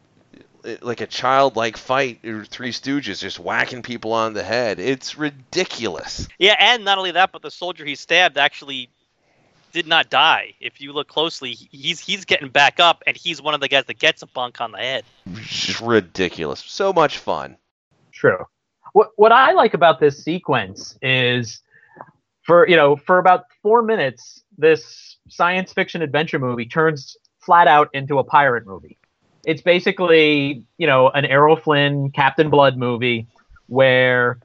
Uh, 0.65 0.77
like 0.81 1.01
a 1.01 1.07
childlike 1.07 1.77
fight 1.77 2.25
or 2.25 2.45
Three 2.45 2.73
Stooges, 2.73 3.21
just 3.21 3.39
whacking 3.39 3.83
people 3.83 4.13
on 4.13 4.33
the 4.35 4.43
head. 4.43 4.79
It's 4.79 5.17
ridiculous. 5.17 6.29
Yeah, 6.39 6.57
and 6.59 6.85
not 6.85 6.99
only 6.99 7.13
that, 7.13 7.33
but 7.33 7.43
the 7.43 7.51
soldier 7.51 7.85
he 7.85 7.95
stabbed 7.95 8.39
actually 8.39 8.89
did 9.73 9.87
not 9.87 10.11
die. 10.11 10.55
If 10.61 10.81
you 10.81 10.93
look 10.93 11.09
closely, 11.09 11.53
he's 11.53 11.99
he's 11.99 12.25
getting 12.25 12.49
back 12.49 12.79
up, 12.79 13.03
and 13.07 13.17
he's 13.17 13.43
one 13.43 13.55
of 13.55 13.61
the 13.61 13.69
guys 13.69 13.85
that 13.87 13.99
gets 13.99 14.23
a 14.23 14.27
bunk 14.27 14.61
on 14.61 14.73
the 14.73 14.79
head. 14.79 15.05
Just 15.35 15.81
ridiculous. 15.81 16.61
So 16.61 16.93
much 16.93 17.19
fun. 17.19 17.57
True. 18.13 18.45
What 18.93 19.11
what 19.17 19.33
I 19.33 19.53
like 19.53 19.75
about 19.75 19.99
this 19.99 20.23
sequence 20.23 20.97
is 21.03 21.61
for 22.43 22.69
you 22.69 22.77
know 22.77 22.97
for 22.97 23.19
about 23.19 23.47
four 23.63 23.83
minutes 23.83 24.43
this 24.57 25.17
science 25.29 25.73
fiction 25.73 26.03
adventure 26.03 26.39
movie 26.39 26.67
turns 26.67 27.17
flat 27.41 27.67
out 27.67 27.89
into 27.95 28.19
a 28.19 28.25
pirate 28.25 28.67
movie. 28.67 28.99
It's 29.45 29.63
basically, 29.63 30.65
you 30.79 30.87
know, 30.87 31.09
an 31.11 31.25
Errol 31.25 31.57
Flynn 31.57 32.11
Captain 32.11 32.51
Blood 32.51 32.77
movie 32.77 33.27
where 33.67 34.39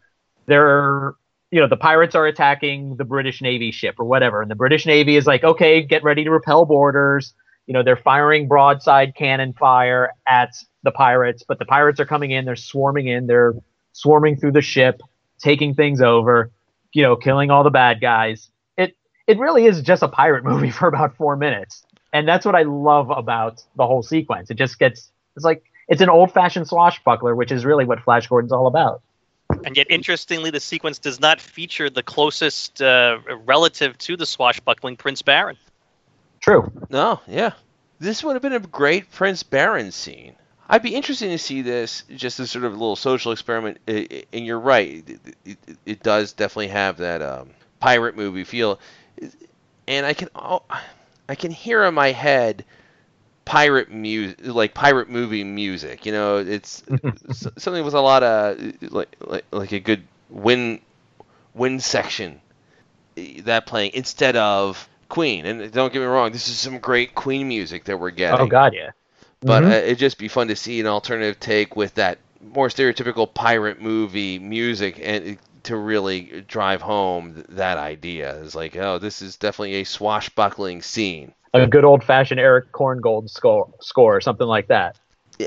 they're 0.48 1.14
you 1.52 1.62
know 1.62 1.68
the 1.68 1.78
pirates 1.78 2.16
are 2.16 2.28
attacking 2.28 2.98
the 2.98 3.06
British 3.06 3.42
Navy 3.42 3.72
ship 3.72 3.96
or 4.00 4.06
whatever, 4.06 4.42
and 4.42 4.52
the 4.52 4.56
British 4.56 4.86
Navy 4.86 5.16
is 5.16 5.26
like, 5.26 5.44
okay, 5.44 5.82
get 5.82 6.04
ready 6.04 6.24
to 6.24 6.32
repel 6.32 6.66
boarders. 6.66 7.34
You 7.68 7.74
know 7.74 7.84
they're 7.84 7.98
firing 7.98 8.48
broadside 8.48 9.16
cannon 9.16 9.54
fire 9.54 10.12
at 10.28 10.56
the 10.84 10.92
pirates, 10.92 11.44
but 11.48 11.60
the 11.60 11.66
pirates 11.66 12.00
are 12.00 12.06
coming 12.06 12.32
in. 12.32 12.46
They're 12.46 12.56
swarming 12.56 13.08
in. 13.08 13.28
They're 13.28 13.54
swarming 13.94 14.38
through 14.38 14.54
the 14.54 14.62
ship, 14.62 15.02
taking 15.40 15.74
things 15.74 16.02
over. 16.02 16.52
You 16.94 17.04
know, 17.04 17.16
killing 17.16 17.52
all 17.52 17.64
the 17.64 17.70
bad 17.70 18.02
guys. 18.02 18.50
It 18.78 18.96
it 19.28 19.38
really 19.38 19.66
is 19.66 19.82
just 19.82 20.04
a 20.04 20.08
pirate 20.08 20.44
movie 20.52 20.72
for 20.72 20.88
about 20.88 21.16
four 21.16 21.36
minutes, 21.38 21.86
and 22.14 22.28
that's 22.28 22.46
what 22.46 22.56
I 22.56 22.64
love 22.64 23.10
about 23.10 23.64
the 23.76 23.86
whole 23.86 24.04
sequence. 24.04 24.50
It 24.50 24.56
just 24.58 24.80
gets 24.80 25.12
it's 25.36 25.46
like 25.46 25.64
it's 25.88 26.02
an 26.02 26.10
old 26.10 26.32
fashioned 26.34 26.68
swashbuckler, 26.68 27.36
which 27.36 27.52
is 27.52 27.66
really 27.66 27.86
what 27.86 28.00
Flash 28.02 28.28
Gordon's 28.28 28.52
all 28.52 28.68
about. 28.68 29.02
And 29.66 29.78
yet, 29.78 29.88
interestingly, 29.90 30.50
the 30.52 30.60
sequence 30.60 31.00
does 31.00 31.20
not 31.22 31.40
feature 31.40 31.90
the 31.90 32.04
closest 32.04 32.82
uh, 32.82 33.20
relative 33.46 33.98
to 34.00 34.18
the 34.18 34.26
swashbuckling 34.26 34.98
Prince 34.98 35.22
Barin. 35.22 35.56
True. 36.42 36.70
No, 36.90 37.22
yeah. 37.28 37.52
This 38.00 38.24
would 38.24 38.34
have 38.34 38.42
been 38.42 38.54
a 38.54 38.60
great 38.60 39.10
Prince 39.12 39.44
Barin 39.44 39.92
scene. 39.92 40.36
I'd 40.70 40.84
be 40.84 40.94
interested 40.96 41.30
to 41.30 41.38
see 41.38 41.62
this 41.62 42.04
just 42.14 42.42
as 42.42 42.52
sort 42.52 42.66
of 42.66 42.74
a 42.74 42.76
little 42.76 42.98
social 42.98 43.32
experiment. 43.32 43.78
I- 43.88 44.08
I- 44.12 44.24
And 44.34 44.46
you're 44.46 44.60
right, 44.60 45.04
it, 45.08 45.20
it, 45.46 45.58
it 45.86 46.04
does 46.04 46.34
definitely 46.34 46.68
have 46.68 46.98
that 46.98 47.22
um, 47.22 47.52
pirate 47.80 48.18
movie 48.18 48.44
feel. 48.44 48.80
And 49.88 50.06
I 50.06 50.14
can 50.14 50.28
oh, 50.36 50.62
I 51.30 51.36
can 51.36 51.52
hear 51.52 51.84
in 51.84 51.94
my 51.94 52.12
head 52.12 52.66
pirate 53.46 53.90
music, 53.90 54.40
like 54.46 54.74
pirate 54.74 55.10
movie 55.10 55.44
music. 55.44 56.06
You 56.06 56.12
know, 56.12 56.38
it's 56.38 56.84
something 57.58 57.84
with 57.84 57.94
a 57.94 58.02
lot 58.02 58.24
of 58.24 58.58
like 58.92 59.16
like, 59.22 59.46
like 59.52 59.72
a 59.72 59.80
good 59.80 60.04
wind 60.30 60.82
wind 61.54 61.82
section 61.82 62.42
that 63.16 63.66
playing 63.66 63.92
instead 63.94 64.36
of 64.36 64.88
Queen. 65.10 65.46
And 65.46 65.72
don't 65.72 65.92
get 65.94 66.00
me 66.00 66.06
wrong, 66.06 66.32
this 66.32 66.48
is 66.48 66.58
some 66.58 66.80
great 66.80 67.16
Queen 67.16 67.48
music 67.48 67.86
that 67.86 68.00
we're 68.00 68.12
getting. 68.12 68.40
Oh 68.42 68.48
God, 68.48 68.74
yeah. 68.74 68.92
But 69.42 69.64
Mhm. 69.64 69.72
uh, 69.72 69.76
it'd 69.86 70.00
just 70.00 70.18
be 70.18 70.28
fun 70.28 70.48
to 70.50 70.56
see 70.56 70.80
an 70.80 70.88
alternative 70.88 71.40
take 71.40 71.76
with 71.76 71.96
that 71.96 72.20
more 72.54 72.68
stereotypical 72.68 73.32
pirate 73.34 73.82
movie 73.82 74.40
music 74.40 75.00
and 75.02 75.38
to 75.68 75.78
really 75.78 76.44
drive 76.48 76.82
home 76.82 77.36
th- 77.36 77.46
that 77.50 77.78
idea. 77.78 78.42
It's 78.42 78.56
like, 78.56 78.76
oh, 78.76 78.98
this 78.98 79.22
is 79.22 79.38
definitely 79.38 79.76
a 79.76 79.84
swashbuckling 79.86 80.82
scene. 80.82 81.34
a 81.54 81.66
good 81.68 81.86
old 81.86 82.04
fashioned 82.04 82.40
Erich 82.40 82.72
Korngold 82.72 83.30
score, 83.30 83.74
score 83.80 84.16
or 84.16 84.22
something 84.22 84.48
like 84.48 84.68
that. 84.68 84.98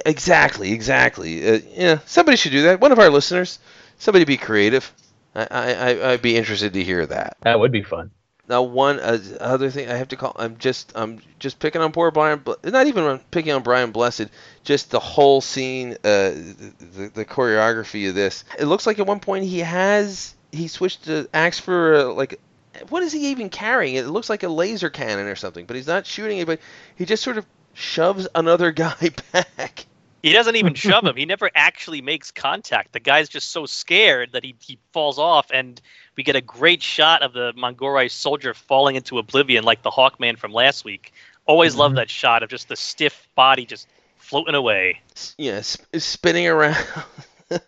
Exactly, 0.06 0.72
exactly. 0.72 1.46
Uh, 1.48 1.60
yeah, 1.74 1.98
somebody 2.06 2.36
should 2.36 2.52
do 2.52 2.62
that. 2.62 2.80
One 2.80 2.92
of 2.92 2.98
our 2.98 3.10
listeners, 3.10 3.58
somebody 3.98 4.24
be 4.24 4.36
creative. 4.36 4.92
I, 5.34 5.46
I- 5.74 6.12
I'd 6.12 6.22
be 6.22 6.36
interested 6.36 6.72
to 6.74 6.82
hear 6.84 7.06
that. 7.06 7.36
That 7.42 7.58
would 7.60 7.72
be 7.72 7.82
fun. 7.82 8.10
Now, 8.50 8.62
one 8.62 8.99
uh, 8.99 9.21
other 9.38 9.71
thing 9.71 9.88
I 9.88 9.95
have 9.95 10.09
to 10.09 10.16
call. 10.16 10.35
I'm 10.37 10.59
just 10.59 10.90
I'm 10.97 11.21
just 11.38 11.61
picking 11.61 11.80
on 11.80 11.92
poor 11.92 12.11
Brian. 12.11 12.42
Not 12.64 12.88
even 12.88 13.21
picking 13.30 13.52
on 13.52 13.62
Brian 13.62 13.92
Blessed. 13.92 14.26
Just 14.64 14.90
the 14.90 14.99
whole 14.99 15.40
scene, 15.40 15.92
uh, 15.92 16.30
the, 16.33 16.75
the, 16.80 17.11
the 17.14 17.25
choreography 17.25 18.09
of 18.09 18.16
this. 18.16 18.42
It 18.59 18.64
looks 18.64 18.88
like 18.88 18.99
at 18.99 19.07
one 19.07 19.21
point 19.21 19.45
he 19.45 19.61
has 19.61 20.35
he 20.50 20.66
switched 20.66 21.04
to 21.04 21.28
axe 21.33 21.61
for 21.61 21.95
uh, 21.95 22.04
like. 22.12 22.40
What 22.88 23.04
is 23.04 23.12
he 23.12 23.28
even 23.28 23.50
carrying? 23.50 23.95
It 23.95 24.07
looks 24.07 24.28
like 24.28 24.42
a 24.42 24.49
laser 24.49 24.90
cannon 24.90 25.26
or 25.26 25.37
something, 25.37 25.66
but 25.66 25.76
he's 25.76 25.87
not 25.87 26.07
shooting 26.07 26.38
anybody. 26.38 26.61
He 26.97 27.04
just 27.04 27.23
sort 27.23 27.38
of 27.38 27.47
shoves 27.75 28.26
another 28.35 28.73
guy 28.73 29.11
back. 29.33 29.87
He 30.23 30.33
doesn't 30.33 30.57
even 30.57 30.75
shove 30.75 31.04
him. 31.04 31.16
He 31.16 31.25
never 31.25 31.50
actually 31.54 32.02
makes 32.02 32.30
contact. 32.30 32.92
The 32.92 33.00
guy's 33.00 33.28
just 33.28 33.50
so 33.50 33.64
scared 33.64 34.33
that 34.33 34.45
he, 34.45 34.54
he 34.61 34.78
falls 34.92 35.19
off, 35.19 35.50
and 35.52 35.80
we 36.20 36.24
get 36.24 36.36
a 36.36 36.42
great 36.42 36.82
shot 36.82 37.22
of 37.22 37.32
the 37.32 37.50
Mongolian 37.56 38.10
soldier 38.10 38.52
falling 38.52 38.94
into 38.94 39.16
oblivion 39.16 39.64
like 39.64 39.80
the 39.80 39.90
Hawkman 39.90 40.36
from 40.36 40.52
last 40.52 40.84
week. 40.84 41.14
Always 41.46 41.74
love 41.74 41.92
Mhm. 41.92 41.96
that 41.96 42.10
shot 42.10 42.42
of 42.42 42.50
just 42.50 42.68
the 42.68 42.76
stiff 42.76 43.26
body 43.34 43.64
just 43.64 43.88
floating 44.18 44.54
away. 44.54 45.00
S- 45.16 45.34
Yeah, 45.38 45.62
sp- 45.64 45.88
spinning 45.96 46.46
around. 46.46 46.76
it 47.50 47.62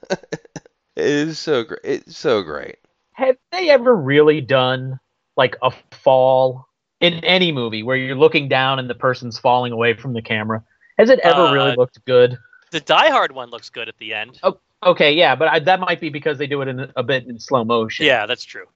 is 0.96 1.38
so 1.38 1.64
great. 1.64 1.80
It's 1.82 2.18
so 2.18 2.42
great. 2.42 2.76
Have 3.12 3.36
they 3.52 3.70
ever 3.70 3.96
really 3.96 4.42
done 4.42 5.00
like 5.38 5.56
a 5.62 5.70
fall 5.92 6.68
in 7.00 7.14
any 7.24 7.52
movie 7.52 7.82
where 7.82 7.96
you're 7.96 8.16
looking 8.16 8.50
down 8.50 8.78
and 8.78 8.90
the 8.90 8.94
person's 8.94 9.38
falling 9.38 9.72
away 9.72 9.94
from 9.94 10.12
the 10.12 10.20
camera? 10.20 10.62
Has 10.98 11.08
it 11.08 11.20
ever 11.20 11.46
Uh, 11.46 11.54
really 11.54 11.74
looked 11.74 12.04
good? 12.04 12.36
The 12.70 12.80
Die 12.80 13.08
Hard 13.08 13.32
one 13.32 13.48
looks 13.48 13.70
good 13.70 13.88
at 13.88 13.96
the 13.96 14.12
end. 14.12 14.38
Okay, 14.82 15.12
yeah, 15.12 15.36
but 15.36 15.48
I, 15.48 15.58
that 15.60 15.80
might 15.80 16.00
be 16.00 16.08
because 16.08 16.38
they 16.38 16.46
do 16.46 16.62
it 16.62 16.68
in 16.68 16.92
a 16.96 17.02
bit 17.02 17.26
in 17.26 17.38
slow 17.38 17.64
motion. 17.64 18.06
Yeah, 18.06 18.26
that's 18.26 18.44
true. 18.44 18.66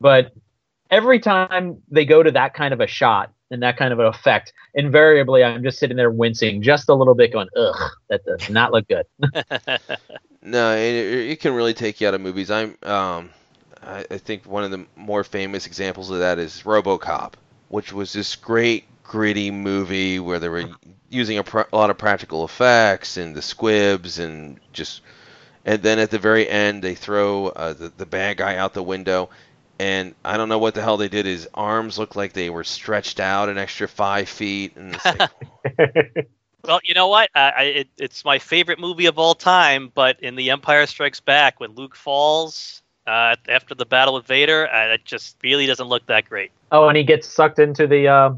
But 0.00 0.32
every 0.90 1.18
time 1.18 1.82
they 1.90 2.04
go 2.04 2.22
to 2.22 2.30
that 2.32 2.54
kind 2.54 2.72
of 2.72 2.80
a 2.80 2.86
shot 2.86 3.32
and 3.50 3.62
that 3.62 3.76
kind 3.76 3.92
of 3.92 3.98
an 3.98 4.06
effect, 4.06 4.52
invariably 4.74 5.42
I'm 5.42 5.62
just 5.62 5.78
sitting 5.78 5.96
there 5.96 6.10
wincing 6.10 6.62
just 6.62 6.88
a 6.88 6.94
little 6.94 7.14
bit, 7.14 7.32
going, 7.32 7.48
"Ugh, 7.56 7.90
that 8.08 8.24
does 8.24 8.50
not 8.50 8.72
look 8.72 8.86
good." 8.88 9.06
No, 10.42 10.74
it, 10.74 10.80
it 10.80 11.30
it 11.30 11.40
can 11.40 11.54
really 11.54 11.72
take 11.74 12.00
you 12.00 12.08
out 12.08 12.14
of 12.14 12.20
movies. 12.20 12.50
I'm, 12.50 12.76
um, 12.82 13.30
I, 13.80 14.04
I 14.10 14.18
think 14.18 14.44
one 14.44 14.64
of 14.64 14.70
the 14.72 14.84
more 14.96 15.22
famous 15.22 15.66
examples 15.66 16.10
of 16.10 16.18
that 16.18 16.38
is 16.38 16.62
RoboCop, 16.64 17.34
which 17.68 17.92
was 17.92 18.12
this 18.12 18.34
great 18.34 18.84
gritty 19.04 19.50
movie 19.50 20.18
where 20.18 20.40
they 20.40 20.48
were 20.48 20.64
using 21.10 21.38
a, 21.38 21.44
pr- 21.44 21.60
a 21.72 21.76
lot 21.76 21.90
of 21.90 21.98
practical 21.98 22.44
effects 22.44 23.16
and 23.16 23.36
the 23.36 23.42
squibs 23.42 24.18
and 24.18 24.58
just, 24.72 25.02
and 25.64 25.82
then 25.82 25.98
at 25.98 26.10
the 26.10 26.18
very 26.18 26.48
end 26.48 26.82
they 26.82 26.94
throw 26.94 27.48
uh, 27.48 27.72
the 27.72 27.92
the 27.96 28.06
bad 28.06 28.36
guy 28.36 28.56
out 28.56 28.74
the 28.74 28.82
window, 28.82 29.30
and 29.78 30.14
I 30.24 30.36
don't 30.36 30.48
know 30.48 30.58
what 30.58 30.74
the 30.74 30.82
hell 30.82 30.96
they 30.96 31.08
did. 31.08 31.26
His 31.26 31.48
arms 31.54 31.98
looked 31.98 32.16
like 32.16 32.32
they 32.32 32.50
were 32.50 32.64
stretched 32.64 33.20
out 33.20 33.48
an 33.48 33.58
extra 33.58 33.88
five 33.88 34.28
feet, 34.28 34.76
and 34.76 34.96
like, 35.04 35.30
Well, 36.64 36.80
you 36.84 36.94
know 36.94 37.08
what? 37.08 37.28
I, 37.34 37.50
I, 37.50 37.62
it, 37.62 37.88
it's 37.98 38.24
my 38.24 38.38
favorite 38.38 38.78
movie 38.78 39.06
of 39.06 39.18
all 39.18 39.34
time. 39.34 39.90
But 39.92 40.20
in 40.20 40.36
The 40.36 40.50
Empire 40.50 40.86
Strikes 40.86 41.18
Back, 41.18 41.58
when 41.58 41.72
Luke 41.72 41.96
falls 41.96 42.82
uh, 43.06 43.34
after 43.48 43.74
the 43.74 43.84
battle 43.84 44.14
with 44.14 44.26
Vader, 44.26 44.68
uh, 44.72 44.94
it 44.94 45.04
just 45.04 45.36
really 45.42 45.66
doesn't 45.66 45.88
look 45.88 46.06
that 46.06 46.28
great. 46.28 46.52
oh, 46.70 46.86
and 46.86 46.96
he 46.96 47.02
gets 47.02 47.26
sucked 47.28 47.58
into 47.58 47.88
the 47.88 48.06
uh, 48.06 48.34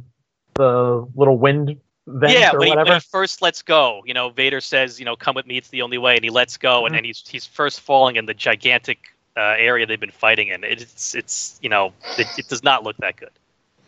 the 0.55 1.07
little 1.15 1.37
wind 1.37 1.67
vent 1.67 1.79
yeah, 2.07 2.53
or 2.53 2.59
when 2.59 2.69
he, 2.69 2.77
when 2.77 2.87
he 2.87 3.01
first 3.01 3.41
lets 3.43 3.63
go, 3.63 4.03
you 4.05 4.15
know, 4.15 4.31
Vader 4.31 4.61
says, 4.61 4.99
you 4.99 5.07
know, 5.07 5.17
come 5.17 5.35
with 5.35 5.47
me, 5.47 5.57
it's 5.57 5.69
the 5.69 5.83
only 5.83 5.99
way, 5.99 6.17
and 6.17 6.25
he 6.25 6.31
lets 6.31 6.57
go, 6.57 6.83
Mhm. 6.83 6.87
and 6.87 6.95
then 6.97 7.05
he's 7.05 7.25
he's 7.27 7.47
first 7.47 7.81
falling 7.81 8.17
in 8.17 8.27
the 8.27 8.35
gigantic 8.35 8.99
uh, 9.37 9.41
area 9.59 9.87
they've 9.87 10.01
been 10.01 10.11
fighting 10.11 10.49
in. 10.49 10.65
It's 10.65 11.15
it's 11.15 11.59
you 11.63 11.69
know, 11.69 11.93
it, 12.19 12.27
it 12.39 12.49
does 12.49 12.63
not 12.63 12.85
look 12.85 12.97
that 12.99 13.17
good. 13.17 13.31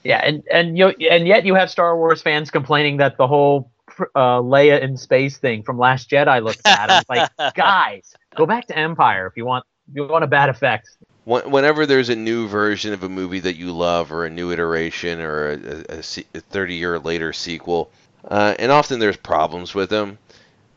Yeah, 0.03 0.21
and 0.25 0.43
and 0.51 0.79
you 0.79 0.89
and 0.89 1.27
yet 1.27 1.45
you 1.45 1.55
have 1.55 1.71
Star 1.71 1.97
Wars 1.97 2.23
fans 2.23 2.51
complaining 2.51 2.99
that 2.99 3.17
the 3.17 3.27
whole 3.27 3.71
uh, 4.15 4.41
Leia 4.41 4.81
in 4.81 4.97
space 4.97 5.39
thing 5.39 5.63
from 5.63 5.79
Last 5.79 6.09
Jedi 6.11 6.43
looks 6.43 6.63
bad. 6.63 6.91
I'm 6.91 7.03
like, 7.09 7.31
guys, 7.55 8.15
go 8.35 8.47
back 8.47 8.67
to 8.69 8.79
Empire 8.79 9.27
if 9.27 9.37
you 9.37 9.45
want 9.45 9.65
if 9.89 9.97
you 9.97 10.07
want 10.07 10.25
a 10.25 10.29
bad 10.29 10.49
effect. 10.49 10.89
Whenever 11.25 11.87
there's 11.87 12.09
a 12.09 12.15
new 12.15 12.47
version 12.47 12.93
of 12.93 13.03
a 13.03 13.09
movie 13.09 13.41
that 13.41 13.57
you 13.57 13.73
love, 13.73 14.13
or 14.13 14.27
a 14.27 14.31
new 14.31 14.53
iteration, 14.53 15.21
or 15.21 15.51
a, 15.51 15.55
a, 15.55 15.97
a 15.97 15.99
a 16.35 16.41
30 16.41 16.75
year 16.75 17.01
later 17.01 17.33
sequel, 17.33 17.91
uh, 18.25 18.55
and 18.59 18.73
often 18.73 18.99
there's 18.99 19.17
problems 19.17 19.75
with 19.75 19.91
them, 19.91 20.19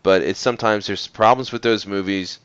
but 0.03 0.21
it's 0.21 0.39
sometimes 0.39 0.87
there's 0.87 1.07
problems 1.07 1.51
with 1.51 1.61
those 1.61 1.85
movies 1.85 2.39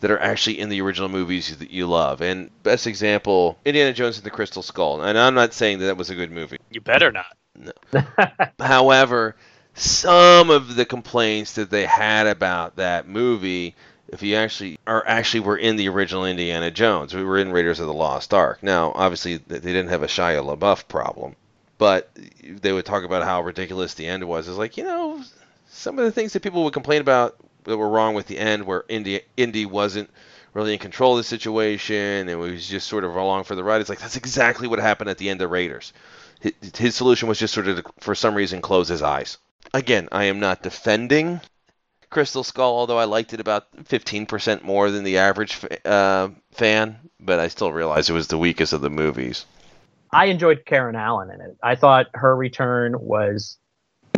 that 0.00 0.10
are 0.10 0.18
actually 0.18 0.58
in 0.58 0.68
the 0.68 0.80
original 0.80 1.08
movies 1.08 1.56
that 1.58 1.70
you 1.70 1.86
love. 1.86 2.20
And 2.20 2.50
best 2.62 2.86
example, 2.86 3.58
Indiana 3.64 3.92
Jones 3.92 4.16
and 4.16 4.24
the 4.24 4.30
Crystal 4.30 4.62
Skull. 4.62 5.02
And 5.02 5.18
I'm 5.18 5.34
not 5.34 5.52
saying 5.52 5.78
that 5.78 5.86
that 5.86 5.96
was 5.96 6.10
a 6.10 6.14
good 6.14 6.30
movie. 6.30 6.58
You 6.70 6.80
better 6.80 7.12
not. 7.12 7.36
No. 7.54 7.72
However, 8.60 9.36
some 9.74 10.50
of 10.50 10.76
the 10.76 10.84
complaints 10.84 11.54
that 11.54 11.70
they 11.70 11.84
had 11.84 12.26
about 12.26 12.76
that 12.76 13.08
movie, 13.08 13.74
if 14.08 14.22
you 14.22 14.36
actually 14.36 14.78
are 14.86 15.04
actually 15.06 15.40
were 15.40 15.56
in 15.56 15.76
the 15.76 15.88
original 15.88 16.24
Indiana 16.24 16.70
Jones, 16.70 17.14
we 17.14 17.24
were 17.24 17.38
in 17.38 17.52
Raiders 17.52 17.80
of 17.80 17.86
the 17.86 17.92
Lost 17.92 18.32
Ark. 18.32 18.62
Now, 18.62 18.92
obviously, 18.94 19.36
they 19.36 19.58
didn't 19.58 19.88
have 19.88 20.02
a 20.02 20.06
Shia 20.06 20.42
LaBeouf 20.44 20.88
problem, 20.88 21.36
but 21.80 22.16
they 22.44 22.72
would 22.72 22.84
talk 22.84 23.02
about 23.02 23.24
how 23.24 23.42
ridiculous 23.42 23.94
the 23.94 24.06
end 24.06 24.22
was. 24.22 24.46
It's 24.46 24.56
like 24.56 24.76
you 24.76 24.84
know, 24.84 25.20
some 25.68 25.98
of 25.98 26.04
the 26.04 26.12
things 26.12 26.32
that 26.34 26.42
people 26.42 26.62
would 26.62 26.72
complain 26.72 27.00
about 27.00 27.36
that 27.64 27.76
were 27.76 27.88
wrong 27.88 28.14
with 28.14 28.28
the 28.28 28.38
end, 28.38 28.64
where 28.64 28.84
Indy 28.88 29.22
Indy 29.36 29.66
wasn't 29.66 30.10
really 30.54 30.74
in 30.74 30.78
control 30.78 31.12
of 31.12 31.18
the 31.18 31.24
situation 31.24 32.28
and 32.28 32.38
was 32.38 32.68
just 32.68 32.86
sort 32.86 33.02
of 33.02 33.16
along 33.16 33.44
for 33.44 33.56
the 33.56 33.64
ride. 33.64 33.80
It's 33.80 33.90
like 33.90 34.00
that's 34.00 34.16
exactly 34.16 34.68
what 34.68 34.78
happened 34.78 35.10
at 35.10 35.18
the 35.18 35.28
end 35.28 35.42
of 35.42 35.50
Raiders 35.50 35.92
his, 36.40 36.52
his 36.76 36.94
solution 36.96 37.28
was 37.28 37.38
just 37.38 37.54
sort 37.54 37.68
of 37.68 37.76
to, 37.76 37.92
for 38.00 38.14
some 38.14 38.34
reason 38.34 38.60
close 38.60 38.88
his 38.88 39.02
eyes. 39.02 39.38
Again, 39.72 40.08
I 40.10 40.24
am 40.24 40.40
not 40.40 40.62
defending 40.62 41.40
Crystal 42.08 42.42
Skull, 42.42 42.76
although 42.76 42.98
I 42.98 43.04
liked 43.04 43.32
it 43.32 43.40
about 43.40 43.72
15% 43.84 44.64
more 44.64 44.90
than 44.90 45.04
the 45.04 45.18
average 45.18 45.60
uh, 45.84 46.28
fan, 46.50 46.98
but 47.20 47.38
I 47.38 47.48
still 47.48 47.70
realize 47.70 48.10
it 48.10 48.14
was 48.14 48.26
the 48.26 48.38
weakest 48.38 48.72
of 48.72 48.80
the 48.80 48.90
movies. 48.90 49.44
I 50.12 50.26
enjoyed 50.26 50.64
Karen 50.66 50.96
Allen 50.96 51.30
in 51.30 51.40
it. 51.40 51.56
I 51.62 51.76
thought 51.76 52.06
her 52.14 52.34
return 52.34 52.96
was, 52.98 53.58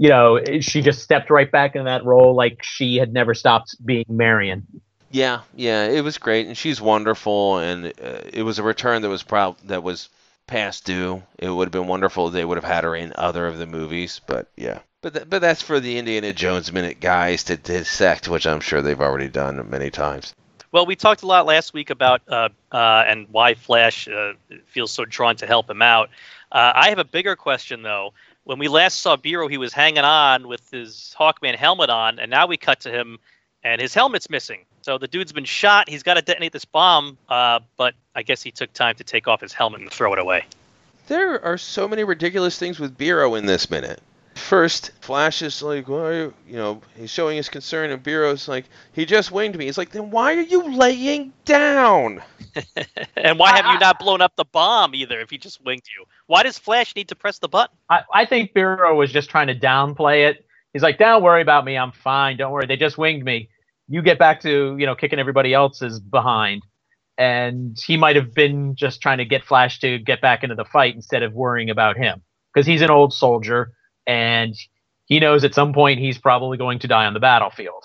you 0.00 0.08
know, 0.08 0.40
she 0.60 0.82
just 0.82 1.02
stepped 1.02 1.30
right 1.30 1.50
back 1.50 1.76
in 1.76 1.84
that 1.84 2.04
role 2.04 2.34
like 2.34 2.62
she 2.62 2.96
had 2.96 3.12
never 3.12 3.34
stopped 3.34 3.76
being 3.84 4.04
Marion. 4.08 4.66
Yeah, 5.10 5.42
yeah, 5.54 5.84
it 5.84 6.02
was 6.02 6.16
great, 6.16 6.46
and 6.46 6.56
she's 6.56 6.80
wonderful, 6.80 7.58
and 7.58 7.86
uh, 7.86 8.20
it 8.32 8.44
was 8.44 8.58
a 8.58 8.62
return 8.62 9.02
that 9.02 9.10
was 9.10 9.22
proud 9.22 9.56
that 9.64 9.82
was 9.82 10.08
past 10.46 10.86
due. 10.86 11.22
It 11.38 11.50
would 11.50 11.66
have 11.66 11.72
been 11.72 11.86
wonderful 11.86 12.28
if 12.28 12.32
they 12.32 12.44
would 12.44 12.56
have 12.56 12.64
had 12.64 12.84
her 12.84 12.96
in 12.96 13.12
other 13.16 13.46
of 13.46 13.58
the 13.58 13.66
movies, 13.66 14.22
but 14.26 14.48
yeah. 14.56 14.78
But 15.02 15.14
th- 15.14 15.28
but 15.28 15.40
that's 15.40 15.60
for 15.60 15.80
the 15.80 15.98
Indiana 15.98 16.32
Jones 16.32 16.72
minute 16.72 17.00
guys 17.00 17.44
to 17.44 17.58
dissect, 17.58 18.28
which 18.28 18.46
I'm 18.46 18.60
sure 18.60 18.80
they've 18.80 19.00
already 19.00 19.28
done 19.28 19.68
many 19.68 19.90
times. 19.90 20.32
Well, 20.72 20.86
we 20.86 20.96
talked 20.96 21.22
a 21.22 21.26
lot 21.26 21.44
last 21.44 21.74
week 21.74 21.90
about 21.90 22.22
uh, 22.26 22.48
uh, 22.72 23.04
and 23.06 23.26
why 23.30 23.52
Flash 23.54 24.08
uh, 24.08 24.32
feels 24.66 24.90
so 24.90 25.04
drawn 25.04 25.36
to 25.36 25.46
help 25.46 25.68
him 25.68 25.82
out. 25.82 26.08
Uh, 26.50 26.72
I 26.74 26.88
have 26.88 26.98
a 26.98 27.04
bigger 27.04 27.36
question 27.36 27.82
though. 27.82 28.14
When 28.44 28.58
we 28.58 28.68
last 28.68 29.00
saw 29.00 29.16
Biro, 29.16 29.50
he 29.50 29.58
was 29.58 29.72
hanging 29.72 30.02
on 30.02 30.48
with 30.48 30.68
his 30.70 31.14
Hawkman 31.18 31.54
helmet 31.54 31.90
on, 31.90 32.18
and 32.18 32.30
now 32.30 32.46
we 32.46 32.56
cut 32.56 32.80
to 32.80 32.90
him, 32.90 33.18
and 33.62 33.80
his 33.80 33.94
helmet's 33.94 34.28
missing. 34.30 34.64
So 34.80 34.98
the 34.98 35.06
dude's 35.06 35.30
been 35.30 35.44
shot. 35.44 35.88
He's 35.88 36.02
got 36.02 36.14
to 36.14 36.22
detonate 36.22 36.52
this 36.52 36.64
bomb, 36.64 37.18
uh, 37.28 37.60
but 37.76 37.94
I 38.16 38.22
guess 38.22 38.42
he 38.42 38.50
took 38.50 38.72
time 38.72 38.96
to 38.96 39.04
take 39.04 39.28
off 39.28 39.42
his 39.42 39.52
helmet 39.52 39.82
and 39.82 39.90
throw 39.90 40.12
it 40.12 40.18
away. 40.18 40.44
There 41.06 41.44
are 41.44 41.58
so 41.58 41.86
many 41.86 42.02
ridiculous 42.02 42.58
things 42.58 42.80
with 42.80 42.96
Biro 42.96 43.38
in 43.38 43.46
this 43.46 43.70
minute. 43.70 44.00
First, 44.34 44.92
Flash 45.00 45.42
is 45.42 45.62
like, 45.62 45.88
well, 45.88 46.32
you 46.46 46.56
know, 46.56 46.80
he's 46.96 47.10
showing 47.10 47.36
his 47.36 47.48
concern, 47.48 47.90
and 47.90 48.02
Biro's 48.02 48.48
like, 48.48 48.64
he 48.92 49.04
just 49.04 49.30
winged 49.30 49.56
me. 49.56 49.66
He's 49.66 49.76
like, 49.76 49.90
then 49.90 50.10
why 50.10 50.34
are 50.34 50.40
you 50.40 50.74
laying 50.74 51.32
down? 51.44 52.22
and 53.16 53.38
why 53.38 53.56
have 53.56 53.66
you 53.66 53.78
not 53.78 53.98
blown 53.98 54.20
up 54.20 54.34
the 54.36 54.44
bomb 54.44 54.94
either 54.94 55.20
if 55.20 55.30
he 55.30 55.38
just 55.38 55.62
winged 55.64 55.82
you? 55.96 56.04
Why 56.26 56.42
does 56.42 56.58
Flash 56.58 56.96
need 56.96 57.08
to 57.08 57.14
press 57.14 57.38
the 57.38 57.48
button? 57.48 57.76
I, 57.90 58.00
I 58.12 58.26
think 58.26 58.52
Biro 58.54 58.96
was 58.96 59.12
just 59.12 59.28
trying 59.28 59.48
to 59.48 59.54
downplay 59.54 60.28
it. 60.28 60.46
He's 60.72 60.82
like, 60.82 60.98
don't 60.98 61.22
worry 61.22 61.42
about 61.42 61.64
me. 61.64 61.76
I'm 61.76 61.92
fine. 61.92 62.38
Don't 62.38 62.52
worry. 62.52 62.66
They 62.66 62.76
just 62.76 62.96
winged 62.96 63.24
me. 63.24 63.50
You 63.88 64.00
get 64.00 64.18
back 64.18 64.40
to, 64.42 64.76
you 64.78 64.86
know, 64.86 64.94
kicking 64.94 65.18
everybody 65.18 65.52
else's 65.52 66.00
behind. 66.00 66.62
And 67.18 67.78
he 67.86 67.98
might 67.98 68.16
have 68.16 68.32
been 68.32 68.74
just 68.74 69.02
trying 69.02 69.18
to 69.18 69.26
get 69.26 69.44
Flash 69.44 69.80
to 69.80 69.98
get 69.98 70.22
back 70.22 70.42
into 70.42 70.54
the 70.54 70.64
fight 70.64 70.94
instead 70.94 71.22
of 71.22 71.34
worrying 71.34 71.68
about 71.68 71.98
him. 71.98 72.22
Because 72.52 72.66
he's 72.66 72.80
an 72.80 72.90
old 72.90 73.12
soldier 73.12 73.72
and 74.06 74.54
he 75.06 75.20
knows 75.20 75.44
at 75.44 75.54
some 75.54 75.72
point 75.72 76.00
he's 76.00 76.18
probably 76.18 76.58
going 76.58 76.78
to 76.80 76.88
die 76.88 77.06
on 77.06 77.14
the 77.14 77.20
battlefield. 77.20 77.84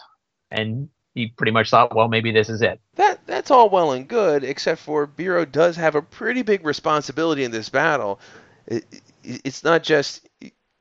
And 0.50 0.90
he 1.14 1.28
pretty 1.28 1.52
much 1.52 1.70
thought, 1.70 1.96
well, 1.96 2.08
maybe 2.08 2.32
this 2.32 2.50
is 2.50 2.62
it. 2.62 2.80
That 2.96 3.20
that's 3.26 3.52
all 3.52 3.70
well 3.70 3.92
and 3.92 4.08
good, 4.08 4.44
except 4.44 4.82
for 4.82 5.08
Biro 5.08 5.52
does 5.52 5.76
have 5.76 5.96
a 5.96 6.02
pretty 6.02 6.44
big 6.44 6.66
responsibility 6.66 7.44
in 7.44 7.52
this 7.52 7.70
battle. 7.70 8.20
It, 8.68 8.86
it, 9.24 9.42
it's 9.44 9.64
not 9.64 9.84
just 9.84 10.28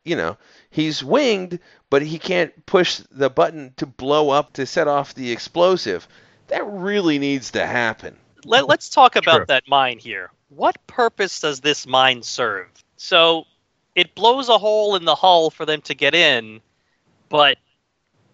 you 0.05 0.15
know 0.15 0.37
he's 0.71 1.03
winged, 1.03 1.59
but 1.91 2.03
he 2.03 2.19
can't 2.19 2.67
push 2.67 3.01
the 3.11 3.31
button 3.31 3.73
to 3.79 3.87
blow 3.87 4.31
up 4.31 4.53
to 4.55 4.67
set 4.67 4.89
off 4.89 5.15
the 5.15 5.33
explosive. 5.33 6.07
That 6.49 6.67
really 6.67 7.19
needs 7.19 7.53
to 7.53 7.67
happen. 7.67 8.17
Let, 8.45 8.71
us 8.71 8.89
talk 8.89 9.17
about 9.17 9.39
True. 9.39 9.47
that 9.47 9.65
mine 9.67 9.99
here. 9.99 10.31
What 10.49 10.87
purpose 10.87 11.41
does 11.41 11.61
this 11.61 11.87
mine 11.87 12.23
serve? 12.23 12.69
So 12.97 13.47
it 13.97 14.15
blows 14.15 14.49
a 14.49 14.59
hole 14.59 14.95
in 14.95 15.07
the 15.07 15.15
hull 15.15 15.51
for 15.51 15.67
them 15.67 15.81
to 15.81 15.95
get 15.95 16.15
in, 16.15 16.61
but 17.31 17.57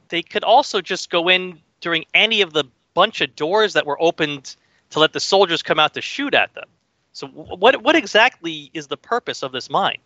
they 0.08 0.20
could 0.20 0.44
also 0.44 0.82
just 0.82 1.08
go 1.08 1.28
in 1.28 1.58
during 1.80 2.04
any 2.12 2.42
of 2.42 2.52
the 2.52 2.64
bunch 2.92 3.22
of 3.22 3.34
doors 3.36 3.72
that 3.72 3.86
were 3.86 4.00
opened 4.02 4.56
to 4.90 4.98
let 4.98 5.14
the 5.14 5.20
soldiers 5.20 5.62
come 5.62 5.78
out 5.78 5.94
to 5.94 6.02
shoot 6.02 6.34
at 6.34 6.52
them. 6.54 6.68
So 7.14 7.28
what 7.28 7.82
what 7.82 7.94
exactly 7.94 8.70
is 8.74 8.88
the 8.88 8.96
purpose 8.96 9.42
of 9.42 9.52
this 9.52 9.70
mine? 9.70 9.98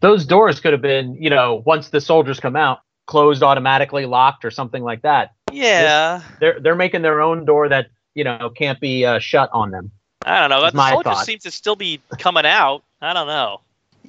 Those 0.00 0.26
doors 0.26 0.58
could 0.58 0.72
have 0.72 0.82
been, 0.82 1.14
you 1.14 1.30
know, 1.30 1.62
once 1.64 1.90
the 1.90 2.00
soldiers 2.00 2.40
come 2.40 2.56
out, 2.56 2.80
closed 3.06 3.42
automatically, 3.42 4.04
locked, 4.04 4.44
or 4.44 4.50
something 4.50 4.82
like 4.82 5.02
that. 5.02 5.34
Yeah, 5.52 6.22
They're 6.40 6.58
they're 6.58 6.74
making 6.74 7.02
their 7.02 7.20
own 7.20 7.44
door 7.44 7.68
that 7.68 7.88
you 8.14 8.24
know 8.24 8.50
can't 8.50 8.80
be 8.80 9.04
uh, 9.04 9.20
shut 9.20 9.48
on 9.52 9.70
them. 9.70 9.92
I 10.26 10.40
don't 10.40 10.50
know. 10.50 10.68
The 10.70 10.90
soldiers 10.90 11.12
thought. 11.12 11.26
seem 11.26 11.38
to 11.40 11.50
still 11.50 11.76
be 11.76 12.00
coming 12.18 12.46
out. 12.46 12.82
I 13.00 13.12
don't 13.12 13.28
know. 13.28 13.60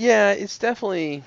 Yeah, 0.02 0.32
it's 0.32 0.58
definitely 0.58 1.24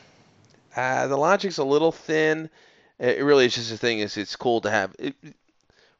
uh, 0.74 1.06
the 1.06 1.16
logic's 1.16 1.58
a 1.58 1.64
little 1.64 1.92
thin. 1.92 2.50
It 2.98 3.22
really 3.22 3.46
is 3.46 3.54
just 3.54 3.72
a 3.72 3.76
thing. 3.76 4.00
Is 4.00 4.16
it's 4.16 4.34
cool 4.34 4.60
to 4.62 4.70
have. 4.70 4.96
It, 4.98 5.14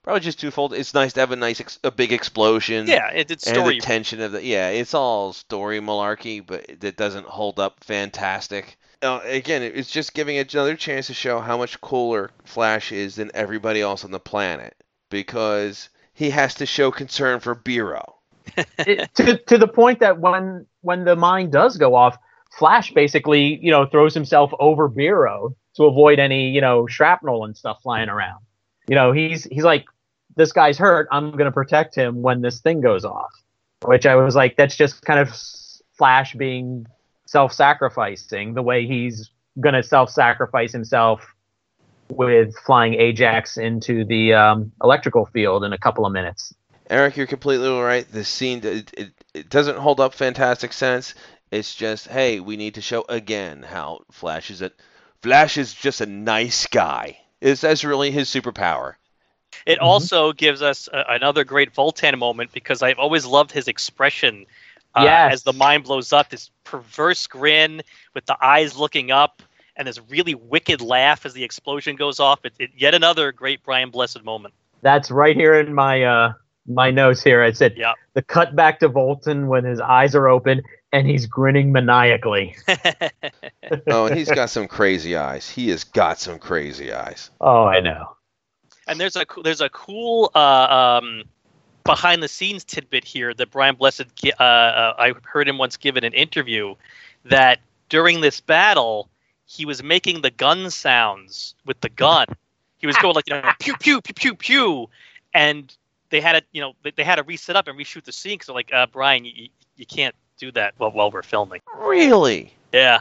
probably 0.02 0.20
just 0.20 0.40
twofold. 0.40 0.74
It's 0.74 0.92
nice 0.92 1.12
to 1.12 1.20
have 1.20 1.30
a 1.30 1.36
nice, 1.36 1.60
ex- 1.60 1.78
a 1.84 1.92
big 1.92 2.12
explosion. 2.12 2.88
Yeah, 2.88 3.12
it, 3.12 3.30
it's 3.30 3.46
and 3.46 3.56
story. 3.56 3.76
the 3.76 3.80
tension 3.80 4.20
of 4.20 4.32
the 4.32 4.44
yeah, 4.44 4.70
it's 4.70 4.92
all 4.92 5.32
story 5.32 5.78
malarkey, 5.80 6.44
but 6.44 6.68
it 6.68 6.96
doesn't 6.96 7.26
hold 7.26 7.60
up 7.60 7.84
fantastic. 7.84 8.76
Uh, 9.00 9.20
again, 9.22 9.62
it's 9.62 9.90
just 9.90 10.12
giving 10.12 10.34
it 10.34 10.52
another 10.52 10.74
chance 10.74 11.06
to 11.06 11.14
show 11.14 11.38
how 11.38 11.56
much 11.56 11.80
cooler 11.80 12.32
Flash 12.44 12.90
is 12.90 13.14
than 13.14 13.30
everybody 13.34 13.82
else 13.82 14.04
on 14.04 14.10
the 14.10 14.18
planet 14.18 14.74
because 15.10 15.90
he 16.12 16.30
has 16.30 16.54
to 16.54 16.66
show 16.66 16.90
concern 16.90 17.38
for 17.38 17.54
Biro. 17.54 18.14
it, 18.78 19.14
to 19.14 19.38
to 19.38 19.58
the 19.58 19.68
point 19.68 20.00
that 20.00 20.18
when 20.18 20.66
when 20.80 21.04
the 21.04 21.14
mine 21.14 21.50
does 21.50 21.76
go 21.76 21.94
off, 21.94 22.18
Flash 22.58 22.92
basically 22.92 23.58
you 23.62 23.70
know 23.70 23.86
throws 23.86 24.14
himself 24.14 24.52
over 24.58 24.88
Biro 24.88 25.54
to 25.76 25.84
avoid 25.84 26.18
any 26.18 26.50
you 26.50 26.60
know 26.60 26.86
shrapnel 26.86 27.44
and 27.44 27.56
stuff 27.56 27.78
flying 27.82 28.08
around. 28.08 28.44
You 28.88 28.94
know 28.94 29.12
he's 29.12 29.44
he's 29.44 29.64
like 29.64 29.84
this 30.36 30.52
guy's 30.52 30.78
hurt. 30.78 31.08
I'm 31.10 31.30
going 31.32 31.44
to 31.44 31.52
protect 31.52 31.94
him 31.94 32.22
when 32.22 32.40
this 32.40 32.60
thing 32.60 32.80
goes 32.80 33.04
off. 33.04 33.32
Which 33.84 34.06
I 34.06 34.16
was 34.16 34.34
like, 34.34 34.56
that's 34.56 34.76
just 34.76 35.02
kind 35.02 35.20
of 35.20 35.36
Flash 35.96 36.34
being 36.34 36.86
self-sacrificing 37.26 38.54
the 38.54 38.62
way 38.62 38.86
he's 38.86 39.30
going 39.60 39.74
to 39.74 39.82
self-sacrifice 39.82 40.72
himself 40.72 41.24
with 42.08 42.56
flying 42.58 42.94
Ajax 42.94 43.56
into 43.56 44.04
the 44.04 44.34
um, 44.34 44.72
electrical 44.82 45.26
field 45.26 45.64
in 45.64 45.72
a 45.72 45.78
couple 45.78 46.04
of 46.06 46.12
minutes. 46.12 46.54
Eric, 46.90 47.16
you're 47.16 47.26
completely 47.26 47.68
right. 47.68 48.06
This 48.10 48.28
scene 48.28 48.60
it, 48.62 48.92
it, 48.94 49.12
it 49.32 49.48
doesn't 49.48 49.78
hold 49.78 50.00
up 50.00 50.14
fantastic 50.14 50.72
sense. 50.72 51.14
It's 51.54 51.72
just, 51.72 52.08
hey, 52.08 52.40
we 52.40 52.56
need 52.56 52.74
to 52.74 52.80
show 52.80 53.04
again 53.08 53.62
how 53.62 54.00
Flash 54.10 54.50
is 54.50 54.60
a 54.60 54.72
Flash 55.22 55.56
is 55.56 55.72
just 55.72 56.00
a 56.00 56.06
nice 56.06 56.66
guy. 56.66 57.18
Is 57.40 57.60
that's 57.60 57.84
really 57.84 58.10
his 58.10 58.28
superpower. 58.28 58.94
It 59.64 59.78
Mhm. 59.78 59.82
also 59.84 60.32
gives 60.32 60.62
us 60.62 60.88
a, 60.92 61.04
another 61.10 61.44
great 61.44 61.72
Voltan 61.72 62.18
moment 62.18 62.50
because 62.52 62.82
I've 62.82 62.98
always 62.98 63.24
loved 63.24 63.52
his 63.52 63.68
expression 63.68 64.46
uh, 64.96 65.02
Yes. 65.04 65.32
as 65.34 65.42
the 65.44 65.52
mind 65.52 65.84
blows 65.84 66.12
up. 66.12 66.28
This 66.28 66.50
perverse 66.64 67.28
grin 67.28 67.82
with 68.14 68.26
the 68.26 68.36
eyes 68.44 68.76
looking 68.76 69.12
up 69.12 69.40
and 69.76 69.86
this 69.86 70.00
really 70.08 70.34
wicked 70.34 70.80
laugh 70.80 71.24
as 71.24 71.34
the 71.34 71.44
explosion 71.44 71.94
goes 71.94 72.18
off. 72.18 72.44
It, 72.44 72.54
it, 72.58 72.70
yet 72.76 72.94
another 72.94 73.30
great 73.30 73.62
Brian 73.62 73.90
Blessed 73.90 74.24
moment. 74.24 74.54
That's 74.82 75.08
right 75.08 75.36
here 75.36 75.54
in 75.54 75.72
my 75.72 76.02
uh 76.02 76.32
my 76.66 76.90
notes 76.90 77.22
here. 77.22 77.42
I 77.44 77.52
said 77.52 77.74
Yeah. 77.76 77.92
the 78.14 78.22
cut 78.22 78.56
back 78.56 78.80
to 78.80 78.88
Voltan 78.88 79.46
when 79.46 79.64
his 79.64 79.80
eyes 79.80 80.16
are 80.16 80.26
open 80.28 80.62
and 80.94 81.06
he's 81.06 81.26
grinning 81.26 81.72
maniacally. 81.72 82.56
Oh, 83.86 84.06
and 84.06 84.16
he's 84.16 84.30
got 84.30 84.50
some 84.50 84.68
crazy 84.68 85.16
eyes. 85.16 85.48
He 85.48 85.70
has 85.70 85.84
got 85.84 86.20
some 86.20 86.38
crazy 86.38 86.92
eyes. 86.92 87.30
Oh, 87.40 87.64
I 87.64 87.80
know. 87.80 88.14
and 88.86 89.00
there's 89.00 89.16
a 89.16 89.24
there's 89.42 89.60
a 89.62 89.70
cool 89.70 90.30
uh, 90.34 90.98
um, 91.02 91.24
behind 91.84 92.22
the 92.22 92.28
scenes 92.28 92.62
tidbit 92.64 93.04
here 93.04 93.32
that 93.34 93.50
Brian 93.50 93.74
Blessed 93.74 94.04
uh, 94.38 94.42
uh, 94.42 94.94
I 94.98 95.14
heard 95.24 95.48
him 95.48 95.56
once 95.58 95.76
give 95.78 95.96
in 95.96 96.04
an 96.04 96.12
interview 96.12 96.74
that 97.24 97.60
during 97.88 98.20
this 98.20 98.40
battle 98.40 99.08
he 99.46 99.64
was 99.64 99.82
making 99.82 100.20
the 100.22 100.30
gun 100.30 100.70
sounds 100.70 101.54
with 101.64 101.80
the 101.80 101.88
gun. 101.88 102.26
He 102.78 102.86
was 102.86 102.96
going 102.98 103.14
like 103.14 103.28
you 103.28 103.34
know 103.34 103.50
pew 103.58 103.74
pew 103.78 104.00
pew 104.02 104.14
pew 104.14 104.34
pew, 104.34 104.90
and 105.32 105.74
they 106.10 106.20
had 106.20 106.32
to 106.32 106.42
you 106.52 106.60
know 106.60 106.74
they, 106.82 106.90
they 106.90 107.04
had 107.04 107.16
to 107.16 107.22
reset 107.22 107.56
up 107.56 107.66
and 107.66 107.78
reshoot 107.78 108.04
the 108.04 108.12
scene 108.12 108.34
because 108.34 108.46
they're 108.48 108.54
like 108.54 108.72
uh, 108.74 108.86
Brian 108.86 109.24
you, 109.24 109.32
you- 109.34 109.48
you 109.76 109.86
can't 109.86 110.14
do 110.44 110.52
that 110.52 110.74
while, 110.78 110.90
while 110.90 111.10
we're 111.10 111.22
filming. 111.22 111.60
Really? 111.78 112.54
Yeah. 112.72 113.00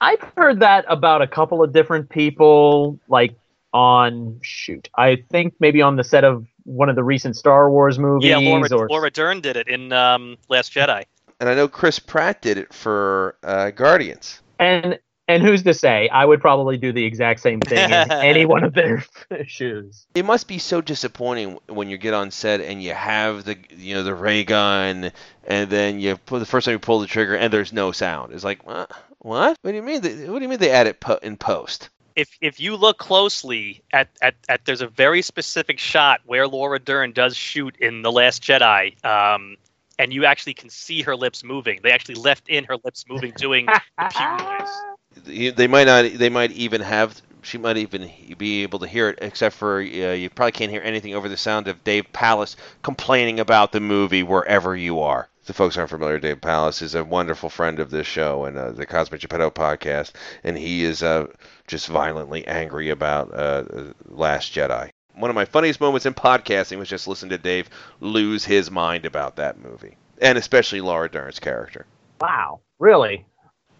I've 0.00 0.20
heard 0.36 0.60
that 0.60 0.84
about 0.88 1.22
a 1.22 1.26
couple 1.26 1.62
of 1.62 1.72
different 1.72 2.08
people, 2.08 2.98
like 3.08 3.34
on 3.72 4.40
shoot. 4.42 4.88
I 4.96 5.16
think 5.30 5.54
maybe 5.60 5.82
on 5.82 5.96
the 5.96 6.04
set 6.04 6.24
of 6.24 6.46
one 6.64 6.88
of 6.88 6.96
the 6.96 7.04
recent 7.04 7.36
Star 7.36 7.70
Wars 7.70 7.98
movies 7.98 8.28
Yeah, 8.28 8.38
Laura, 8.38 8.68
or 8.72 8.88
Laura 8.88 9.10
Dern 9.10 9.40
did 9.40 9.56
it 9.56 9.68
in 9.68 9.92
um, 9.92 10.36
Last 10.48 10.72
Jedi. 10.72 11.04
And 11.38 11.48
I 11.48 11.54
know 11.54 11.68
Chris 11.68 11.98
Pratt 11.98 12.42
did 12.42 12.58
it 12.58 12.72
for 12.72 13.36
uh, 13.42 13.70
Guardians. 13.70 14.40
and 14.58 14.98
and 15.30 15.42
who's 15.44 15.62
to 15.62 15.74
say 15.74 16.08
I 16.08 16.24
would 16.24 16.40
probably 16.40 16.76
do 16.76 16.92
the 16.92 17.04
exact 17.04 17.40
same 17.40 17.60
thing 17.60 17.90
in 17.90 17.92
any 18.10 18.44
one 18.46 18.64
of 18.64 18.74
their 18.74 19.04
shoes. 19.46 20.06
It 20.14 20.24
must 20.24 20.48
be 20.48 20.58
so 20.58 20.80
disappointing 20.80 21.58
when 21.68 21.88
you 21.88 21.98
get 21.98 22.14
on 22.14 22.30
set 22.30 22.60
and 22.60 22.82
you 22.82 22.92
have 22.92 23.44
the 23.44 23.56
you 23.70 23.94
know 23.94 24.02
the 24.02 24.14
ray 24.14 24.44
gun, 24.44 25.12
and 25.44 25.70
then 25.70 26.00
you 26.00 26.16
put 26.16 26.40
the 26.40 26.46
first 26.46 26.64
time 26.64 26.72
you 26.72 26.78
pull 26.78 27.00
the 27.00 27.06
trigger 27.06 27.36
and 27.36 27.52
there's 27.52 27.72
no 27.72 27.92
sound. 27.92 28.32
It's 28.32 28.44
like 28.44 28.66
what? 28.66 28.90
What? 29.18 29.56
What 29.62 29.70
do 29.70 29.76
you 29.76 29.82
mean? 29.82 30.00
They, 30.00 30.28
what 30.28 30.38
do 30.38 30.42
you 30.42 30.48
mean 30.48 30.58
they 30.58 30.70
add 30.70 30.86
it 30.86 31.00
po- 31.00 31.20
in 31.22 31.36
post? 31.36 31.90
if 32.16 32.36
if 32.40 32.58
you 32.60 32.76
look 32.76 32.98
closely 32.98 33.82
at, 33.92 34.08
at, 34.20 34.34
at 34.48 34.64
there's 34.64 34.80
a 34.80 34.88
very 34.88 35.22
specific 35.22 35.78
shot 35.78 36.20
where 36.26 36.46
Laura 36.46 36.78
Dern 36.78 37.12
does 37.12 37.36
shoot 37.36 37.76
in 37.78 38.02
The 38.02 38.10
Last 38.10 38.42
Jedi, 38.42 39.02
um, 39.04 39.56
and 39.98 40.12
you 40.12 40.24
actually 40.24 40.54
can 40.54 40.70
see 40.70 41.02
her 41.02 41.14
lips 41.14 41.44
moving. 41.44 41.80
They 41.82 41.92
actually 41.92 42.16
left 42.16 42.48
in 42.48 42.64
her 42.64 42.76
lips 42.84 43.04
moving, 43.08 43.32
doing 43.36 43.66
the 43.66 43.80
pew 44.10 44.44
noise. 44.44 44.68
You- 45.26 45.52
They 45.52 45.66
might 45.66 45.86
not. 45.86 46.12
They 46.14 46.28
might 46.28 46.52
even 46.52 46.80
have 46.80 47.20
she 47.42 47.56
might 47.58 47.78
even 47.78 48.10
be 48.36 48.62
able 48.62 48.80
to 48.80 48.86
hear 48.86 49.08
it, 49.08 49.18
except 49.22 49.56
for 49.56 49.78
uh, 49.80 49.82
you 49.82 50.28
probably 50.28 50.52
can't 50.52 50.70
hear 50.70 50.82
anything 50.84 51.14
over 51.14 51.28
the 51.28 51.36
sound 51.38 51.68
of 51.68 51.82
Dave 51.84 52.12
Palace 52.12 52.54
complaining 52.82 53.40
about 53.40 53.72
the 53.72 53.80
movie 53.80 54.22
wherever 54.22 54.76
you 54.76 55.00
are. 55.00 55.28
If 55.40 55.46
the 55.46 55.54
folks 55.54 55.78
aren't 55.78 55.88
familiar, 55.90 56.18
Dave 56.18 56.42
Palace 56.42 56.82
is 56.82 56.94
a 56.94 57.02
wonderful 57.02 57.48
friend 57.48 57.80
of 57.80 57.90
this 57.90 58.06
show 58.06 58.44
and 58.44 58.58
uh, 58.58 58.72
the 58.72 58.84
Cosmic 58.84 59.22
Geppetto 59.22 59.50
podcast, 59.50 60.12
and 60.44 60.56
he 60.58 60.84
is 60.84 61.02
uh, 61.02 61.28
just 61.66 61.88
violently 61.88 62.46
angry 62.46 62.90
about 62.90 63.32
uh, 63.32 63.64
Last 64.06 64.52
Jedi. 64.52 64.90
One 65.14 65.30
of 65.30 65.34
my 65.34 65.46
funniest 65.46 65.80
moments 65.80 66.04
in 66.06 66.12
podcasting 66.14 66.78
was 66.78 66.88
just 66.90 67.08
listening 67.08 67.30
to 67.30 67.38
Dave 67.38 67.70
lose 68.00 68.44
his 68.44 68.70
mind 68.70 69.06
about 69.06 69.36
that 69.36 69.58
movie, 69.58 69.96
and 70.20 70.36
especially 70.36 70.82
Laura 70.82 71.10
Dern's 71.10 71.40
character. 71.40 71.86
Wow, 72.20 72.60
really? 72.78 73.24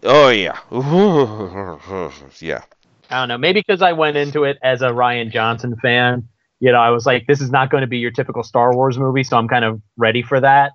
Oh 0.03 0.29
yeah, 0.29 0.57
yeah. 2.39 2.63
I 3.09 3.19
don't 3.19 3.27
know. 3.27 3.37
Maybe 3.37 3.59
because 3.59 3.81
I 3.81 3.91
went 3.93 4.17
into 4.17 4.45
it 4.45 4.57
as 4.63 4.81
a 4.81 4.89
Rian 4.89 5.31
Johnson 5.31 5.75
fan. 5.81 6.27
You 6.59 6.71
know, 6.71 6.79
I 6.79 6.91
was 6.91 7.05
like, 7.05 7.27
this 7.27 7.41
is 7.41 7.51
not 7.51 7.69
going 7.69 7.81
to 7.81 7.87
be 7.87 7.97
your 7.97 8.11
typical 8.11 8.43
Star 8.43 8.73
Wars 8.73 8.97
movie, 8.97 9.23
so 9.23 9.37
I'm 9.37 9.47
kind 9.47 9.65
of 9.65 9.81
ready 9.97 10.21
for 10.21 10.39
that. 10.39 10.71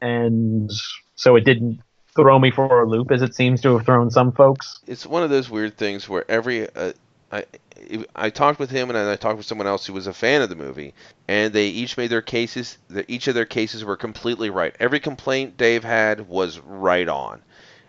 And 0.00 0.70
so 1.16 1.36
it 1.36 1.44
didn't 1.44 1.80
throw 2.14 2.38
me 2.38 2.50
for 2.50 2.82
a 2.82 2.88
loop 2.88 3.10
as 3.10 3.22
it 3.22 3.34
seems 3.34 3.60
to 3.62 3.76
have 3.76 3.84
thrown 3.84 4.10
some 4.10 4.32
folks. 4.32 4.78
It's 4.86 5.06
one 5.06 5.22
of 5.22 5.30
those 5.30 5.50
weird 5.50 5.76
things 5.76 6.08
where 6.08 6.24
every 6.30 6.68
uh, 6.74 6.92
I 7.32 7.44
I 8.14 8.30
talked 8.30 8.58
with 8.58 8.70
him 8.70 8.88
and 8.88 8.98
I 8.98 9.16
talked 9.16 9.36
with 9.36 9.46
someone 9.46 9.66
else 9.66 9.86
who 9.86 9.92
was 9.92 10.06
a 10.06 10.14
fan 10.14 10.40
of 10.42 10.48
the 10.48 10.56
movie, 10.56 10.94
and 11.28 11.52
they 11.52 11.66
each 11.66 11.96
made 11.96 12.08
their 12.08 12.22
cases. 12.22 12.78
That 12.88 13.08
Each 13.08 13.28
of 13.28 13.34
their 13.34 13.44
cases 13.44 13.84
were 13.84 13.96
completely 13.96 14.50
right. 14.50 14.74
Every 14.80 15.00
complaint 15.00 15.56
Dave 15.56 15.84
had 15.84 16.28
was 16.28 16.58
right 16.60 17.08
on 17.08 17.42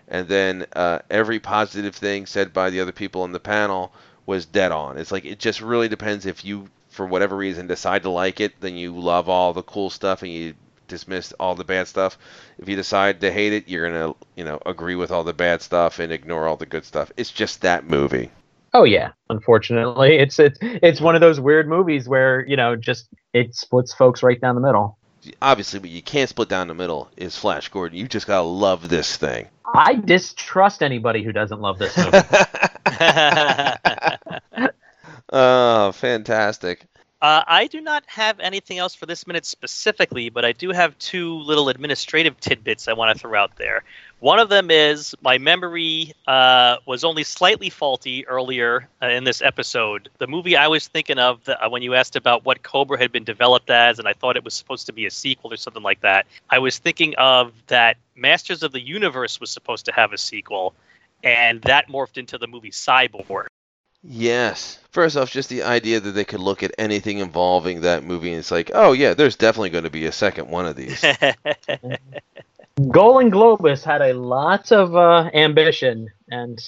and 0.08 0.28
then 0.28 0.66
uh, 0.74 1.00
every 1.10 1.40
positive 1.40 1.96
thing 1.96 2.26
said 2.26 2.54
by 2.54 2.70
the 2.70 2.80
other 2.80 2.92
people 2.92 3.22
on 3.24 3.32
the 3.32 3.40
panel 3.40 3.92
was 4.26 4.46
dead 4.46 4.72
on. 4.72 4.98
It's 4.98 5.12
like 5.12 5.26
it 5.26 5.40
just 5.40 5.62
really 5.62 5.88
depends 5.88 6.26
if 6.26 6.46
you, 6.46 6.70
for 6.90 7.06
whatever 7.06 7.36
reason, 7.36 7.68
decide 7.68 8.04
to 8.04 8.10
like 8.10 8.40
it, 8.40 8.60
then 8.62 8.76
you 8.76 8.98
love 8.98 9.30
all 9.30 9.54
the 9.54 9.64
cool 9.64 9.90
stuff 9.90 10.22
and 10.22 10.32
you 10.32 10.54
dismiss 10.88 11.34
all 11.34 11.56
the 11.56 11.64
bad 11.64 11.88
stuff. 11.88 12.18
If 12.58 12.70
you 12.70 12.76
decide 12.76 13.22
to 13.22 13.32
hate 13.32 13.54
it, 13.54 13.68
you're 13.68 13.90
gonna, 13.90 14.14
you 14.36 14.44
know, 14.44 14.60
agree 14.66 14.96
with 14.96 15.12
all 15.12 15.24
the 15.24 15.34
bad 15.34 15.62
stuff 15.62 16.00
and 16.00 16.12
ignore 16.12 16.48
all 16.48 16.58
the 16.58 16.66
good 16.66 16.86
stuff. 16.86 17.12
It's 17.18 17.32
just 17.32 17.62
that 17.62 17.90
movie. 17.90 18.32
Oh 18.74 18.84
yeah, 18.84 19.12
unfortunately, 19.30 20.18
it's 20.18 20.40
it's 20.40 20.60
it's 20.62 21.02
one 21.02 21.16
of 21.16 21.22
those 21.22 21.40
weird 21.40 21.68
movies 21.68 22.08
where 22.08 22.46
you 22.46 22.56
know 22.56 22.76
just 22.76 23.08
it 23.34 23.56
splits 23.56 23.94
folks 23.94 24.24
right 24.24 24.40
down 24.40 24.56
the 24.56 24.62
middle 24.62 24.98
obviously 25.42 25.80
what 25.80 25.90
you 25.90 26.02
can't 26.02 26.30
split 26.30 26.50
down 26.50 26.68
the 26.68 26.74
middle 26.74 27.10
is 27.18 27.38
Flash 27.38 27.70
Gordon. 27.70 27.98
You 27.98 28.08
just 28.08 28.28
gotta 28.28 28.48
love 28.48 28.90
this 28.90 29.18
thing. 29.18 29.48
I 29.74 29.96
distrust 29.96 30.82
anybody 30.82 31.24
who 31.24 31.32
doesn't 31.32 31.60
love 31.60 31.78
this 31.78 31.96
movie. 31.98 32.12
oh, 35.32 35.92
fantastic. 35.92 36.86
Uh, 37.20 37.44
I 37.48 37.68
do 37.68 37.82
not 37.82 38.04
have 38.08 38.40
anything 38.40 38.78
else 38.78 38.94
for 38.94 39.08
this 39.08 39.26
minute 39.26 39.46
specifically, 39.46 40.30
but 40.30 40.46
I 40.46 40.52
do 40.52 40.72
have 40.72 40.98
two 41.00 41.40
little 41.40 41.70
administrative 41.70 42.40
tidbits 42.40 42.88
I 42.88 42.94
want 42.94 43.16
to 43.16 43.20
throw 43.20 43.40
out 43.40 43.56
there. 43.58 43.84
One 44.20 44.40
of 44.40 44.50
them 44.50 44.72
is 44.72 45.14
my 45.22 45.38
memory 45.38 46.14
uh, 46.26 46.78
was 46.88 47.04
only 47.04 47.24
slightly 47.24 47.70
faulty 47.70 48.28
earlier 48.28 48.88
uh, 49.00 49.10
in 49.10 49.26
this 49.26 49.44
episode. 49.44 50.10
The 50.18 50.26
movie 50.26 50.58
I 50.58 50.68
was 50.68 50.88
thinking 50.88 51.20
of 51.20 51.44
the, 51.44 51.64
uh, 51.64 51.70
when 51.70 51.84
you 51.84 51.94
asked 51.94 52.16
about 52.16 52.44
what 52.44 52.64
Cobra 52.64 52.98
had 52.98 53.12
been 53.12 53.24
developed 53.24 53.70
as, 53.70 54.00
and 54.00 54.08
I 54.08 54.14
thought 54.14 54.36
it 54.36 54.44
was 54.44 54.56
supposed 54.56 54.88
to 54.88 54.94
be 54.94 55.06
a 55.06 55.12
sequel 55.12 55.54
or 55.54 55.58
something 55.58 55.84
like 55.84 56.02
that, 56.02 56.26
I 56.50 56.58
was 56.58 56.80
thinking 56.80 57.14
of 57.20 57.54
that 57.68 57.98
Masters 58.16 58.64
of 58.64 58.72
the 58.72 58.82
Universe 58.82 59.40
was 59.40 59.52
supposed 59.52 59.86
to 59.86 59.92
have 59.92 60.14
a 60.14 60.18
sequel, 60.18 60.74
and 61.24 61.62
that 61.64 61.88
morphed 61.88 62.18
into 62.18 62.40
the 62.40 62.48
movie 62.48 62.72
Cyborg. 62.72 63.46
Yes. 64.04 64.80
First 64.90 65.16
off, 65.16 65.30
just 65.30 65.50
the 65.50 65.62
idea 65.62 66.00
that 66.00 66.12
they 66.12 66.26
could 66.26 66.40
look 66.40 66.64
at 66.64 66.74
anything 66.80 67.20
involving 67.20 67.82
that 67.82 68.04
movie 68.04 68.32
and 68.32 68.40
it's 68.40 68.52
like, 68.52 68.72
oh 68.74 68.94
yeah, 68.94 69.14
there's 69.14 69.36
definitely 69.36 69.70
going 69.70 69.84
to 69.84 69.92
be 69.92 70.06
a 70.06 70.12
second 70.12 70.50
one 70.50 70.66
of 70.66 70.76
these. 70.76 71.04
Golan 72.90 73.32
Globus 73.32 73.84
had 73.84 74.02
a 74.02 74.14
lot 74.14 74.72
of 74.72 74.96
uh, 74.96 75.30
ambition 75.34 76.10
and 76.30 76.60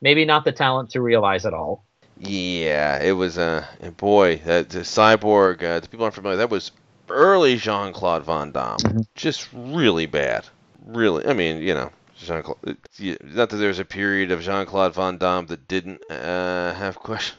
maybe 0.00 0.24
not 0.24 0.44
the 0.44 0.52
talent 0.52 0.90
to 0.90 1.00
realize 1.00 1.44
it 1.44 1.54
all. 1.54 1.84
Yeah, 2.18 3.00
it 3.02 3.12
was. 3.12 3.38
a 3.38 3.68
Uh, 3.82 3.90
boy, 3.90 4.36
that 4.44 4.70
the 4.70 4.80
cyborg. 4.80 5.62
Uh, 5.62 5.80
the 5.80 5.88
people 5.88 6.04
aren't 6.04 6.14
familiar. 6.14 6.38
That 6.38 6.50
was 6.50 6.72
early 7.08 7.56
Jean 7.56 7.92
Claude 7.92 8.24
Van 8.24 8.52
Damme. 8.52 8.78
Mm-hmm. 8.78 9.00
Just 9.14 9.48
really 9.52 10.06
bad. 10.06 10.46
Really, 10.86 11.26
I 11.26 11.34
mean, 11.34 11.58
you 11.58 11.74
know, 11.74 11.90
Jean 12.16 12.42
Claude. 12.42 12.76
Not 12.98 13.50
that 13.50 13.56
there's 13.56 13.78
a 13.78 13.84
period 13.84 14.30
of 14.30 14.40
Jean 14.40 14.66
Claude 14.66 14.94
Van 14.94 15.18
Damme 15.18 15.46
that 15.46 15.68
didn't 15.68 16.00
uh, 16.10 16.72
have 16.74 16.96
questions. 16.96 17.38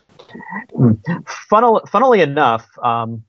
Funnel, 1.25 1.81
funnily 1.89 2.21
enough, 2.21 2.67
um, 2.83 3.23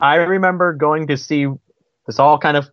I 0.00 0.16
remember 0.16 0.74
going 0.74 1.06
to 1.06 1.16
see 1.16 1.46
this 2.06 2.18
all 2.18 2.38
kind 2.38 2.56
of 2.56 2.70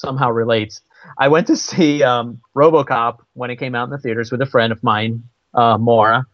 somehow 0.00 0.30
relates. 0.30 0.80
I 1.18 1.28
went 1.28 1.46
to 1.48 1.56
see 1.56 2.02
um, 2.02 2.40
RoboCop 2.56 3.18
when 3.34 3.50
it 3.50 3.56
came 3.56 3.74
out 3.74 3.84
in 3.84 3.90
the 3.90 3.98
theaters 3.98 4.32
with 4.32 4.42
a 4.42 4.46
friend 4.46 4.72
of 4.72 4.82
mine, 4.82 5.24
uh, 5.54 5.78
Maura, 5.78 6.26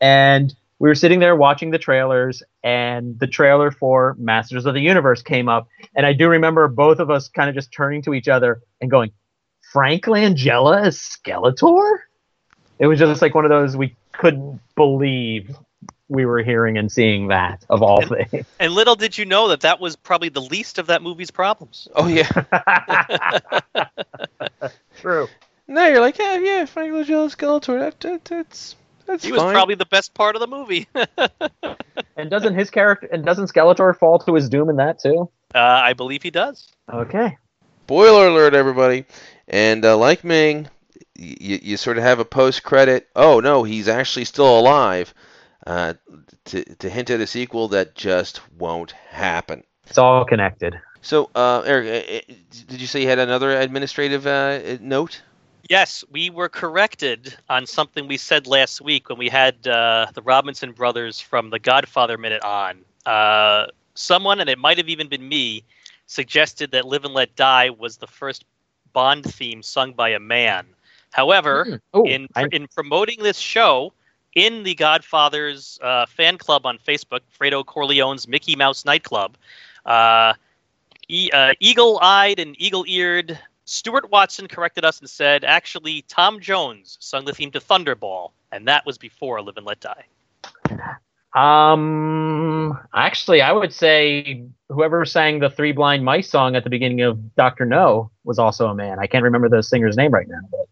and 0.00 0.54
we 0.78 0.88
were 0.88 0.94
sitting 0.94 1.20
there 1.20 1.36
watching 1.36 1.70
the 1.70 1.78
trailers, 1.78 2.42
and 2.64 3.18
the 3.20 3.26
trailer 3.26 3.70
for 3.70 4.16
Masters 4.18 4.64
of 4.64 4.72
the 4.72 4.80
Universe 4.80 5.22
came 5.22 5.48
up, 5.48 5.68
and 5.94 6.06
I 6.06 6.14
do 6.14 6.28
remember 6.28 6.68
both 6.68 6.98
of 6.98 7.10
us 7.10 7.28
kind 7.28 7.50
of 7.50 7.54
just 7.54 7.70
turning 7.70 8.02
to 8.02 8.14
each 8.14 8.28
other 8.28 8.62
and 8.80 8.90
going, 8.90 9.12
Frank 9.72 10.06
Langella 10.06 10.86
is 10.86 10.98
Skeletor? 10.98 11.98
It 12.78 12.86
was 12.86 12.98
just 12.98 13.20
like 13.20 13.34
one 13.34 13.44
of 13.44 13.50
those 13.50 13.76
we 13.76 13.94
couldn't 14.12 14.60
believe 14.74 15.54
we 16.10 16.26
were 16.26 16.42
hearing 16.42 16.76
and 16.76 16.90
seeing 16.90 17.28
that 17.28 17.64
of 17.70 17.82
all 17.82 18.02
and, 18.02 18.28
things. 18.30 18.46
And 18.60 18.72
little 18.72 18.96
did 18.96 19.16
you 19.16 19.24
know 19.24 19.48
that 19.48 19.60
that 19.60 19.80
was 19.80 19.96
probably 19.96 20.28
the 20.28 20.42
least 20.42 20.78
of 20.78 20.88
that 20.88 21.02
movie's 21.02 21.30
problems. 21.30 21.88
Oh 21.94 22.08
yeah. 22.08 22.28
True. 25.00 25.28
No, 25.68 25.86
you're 25.86 26.00
like, 26.00 26.18
yeah, 26.18 26.36
yeah, 26.36 26.64
Frank 26.64 26.92
Langella 26.92 27.34
Skeletor. 27.34 27.78
That, 27.78 28.00
that, 28.00 28.24
that's 28.24 28.74
that's 29.06 29.24
he 29.24 29.30
fine. 29.30 29.44
was 29.44 29.52
probably 29.52 29.76
the 29.76 29.86
best 29.86 30.12
part 30.14 30.34
of 30.34 30.40
the 30.40 30.48
movie. 30.48 30.88
and 32.16 32.28
doesn't 32.28 32.54
his 32.54 32.70
character 32.70 33.08
and 33.12 33.24
doesn't 33.24 33.46
Skeletor 33.46 33.96
fall 33.96 34.18
to 34.18 34.34
his 34.34 34.48
doom 34.48 34.68
in 34.68 34.76
that 34.76 34.98
too? 34.98 35.30
Uh, 35.54 35.58
I 35.58 35.92
believe 35.92 36.24
he 36.24 36.30
does. 36.30 36.68
Okay. 36.92 37.38
Spoiler 37.84 38.28
alert, 38.28 38.54
everybody. 38.54 39.04
And 39.48 39.84
uh, 39.84 39.96
like 39.96 40.22
Ming, 40.24 40.68
you, 41.16 41.58
you 41.62 41.76
sort 41.76 41.98
of 41.98 42.04
have 42.04 42.18
a 42.18 42.24
post 42.24 42.62
credit. 42.64 43.08
Oh 43.14 43.40
no, 43.40 43.62
he's 43.62 43.88
actually 43.88 44.24
still 44.24 44.58
alive. 44.58 45.14
Uh, 45.66 45.94
to 46.46 46.64
to 46.76 46.88
hint 46.88 47.10
at 47.10 47.20
a 47.20 47.26
sequel 47.26 47.68
that 47.68 47.94
just 47.94 48.40
won't 48.58 48.92
happen. 48.92 49.62
It's 49.86 49.98
all 49.98 50.24
connected. 50.24 50.80
So, 51.02 51.30
uh, 51.34 51.62
Eric, 51.66 51.86
uh, 51.86 52.32
uh, 52.32 52.34
did 52.68 52.80
you 52.80 52.86
say 52.86 53.02
you 53.02 53.08
had 53.08 53.18
another 53.18 53.58
administrative 53.58 54.26
uh, 54.26 54.78
note? 54.80 55.22
Yes, 55.68 56.04
we 56.10 56.30
were 56.30 56.48
corrected 56.48 57.36
on 57.48 57.66
something 57.66 58.08
we 58.08 58.16
said 58.16 58.46
last 58.46 58.80
week 58.80 59.08
when 59.08 59.18
we 59.18 59.28
had 59.28 59.66
uh, 59.66 60.06
the 60.14 60.22
Robinson 60.22 60.72
brothers 60.72 61.20
from 61.20 61.50
the 61.50 61.58
Godfather 61.58 62.18
Minute 62.18 62.42
on. 62.42 62.84
Uh, 63.06 63.66
someone, 63.94 64.40
and 64.40 64.50
it 64.50 64.58
might 64.58 64.78
have 64.78 64.88
even 64.88 65.08
been 65.08 65.26
me, 65.26 65.62
suggested 66.06 66.72
that 66.72 66.86
Live 66.86 67.04
and 67.04 67.14
Let 67.14 67.36
Die 67.36 67.70
was 67.70 67.98
the 67.98 68.06
first 68.06 68.44
Bond 68.92 69.24
theme 69.24 69.62
sung 69.62 69.92
by 69.92 70.08
a 70.10 70.18
man. 70.18 70.66
However, 71.12 71.64
mm. 71.64 71.80
oh, 71.94 72.04
in 72.04 72.28
I... 72.34 72.46
in 72.50 72.66
promoting 72.66 73.22
this 73.22 73.38
show 73.38 73.92
in 74.34 74.62
the 74.62 74.74
Godfather's 74.74 75.78
uh, 75.82 76.06
fan 76.06 76.38
club 76.38 76.66
on 76.66 76.78
Facebook, 76.78 77.20
Fredo 77.38 77.64
Corleone's 77.64 78.28
Mickey 78.28 78.56
Mouse 78.56 78.84
Nightclub, 78.84 79.36
uh, 79.84 80.34
e- 81.08 81.30
uh, 81.32 81.52
eagle-eyed 81.60 82.38
and 82.38 82.54
eagle-eared 82.60 83.38
Stuart 83.64 84.10
Watson 84.10 84.48
corrected 84.48 84.84
us 84.84 84.98
and 85.00 85.08
said, 85.08 85.44
actually, 85.44 86.02
Tom 86.08 86.40
Jones 86.40 86.96
sung 87.00 87.24
the 87.24 87.32
theme 87.32 87.52
to 87.52 87.60
Thunderball, 87.60 88.32
and 88.50 88.66
that 88.66 88.84
was 88.84 88.98
before 88.98 89.40
Live 89.42 89.56
and 89.56 89.66
Let 89.66 89.78
Die. 89.80 90.04
Um, 91.34 92.76
actually, 92.92 93.40
I 93.40 93.52
would 93.52 93.72
say 93.72 94.42
whoever 94.68 95.04
sang 95.04 95.38
the 95.38 95.50
Three 95.50 95.70
Blind 95.70 96.04
Mice 96.04 96.28
song 96.28 96.56
at 96.56 96.64
the 96.64 96.70
beginning 96.70 97.02
of 97.02 97.36
Doctor 97.36 97.64
No 97.64 98.10
was 98.24 98.40
also 98.40 98.66
a 98.66 98.74
man. 98.74 98.98
I 98.98 99.06
can't 99.06 99.22
remember 99.22 99.48
the 99.48 99.62
singer's 99.62 99.96
name 99.96 100.10
right 100.10 100.26
now, 100.26 100.40
but 100.50 100.66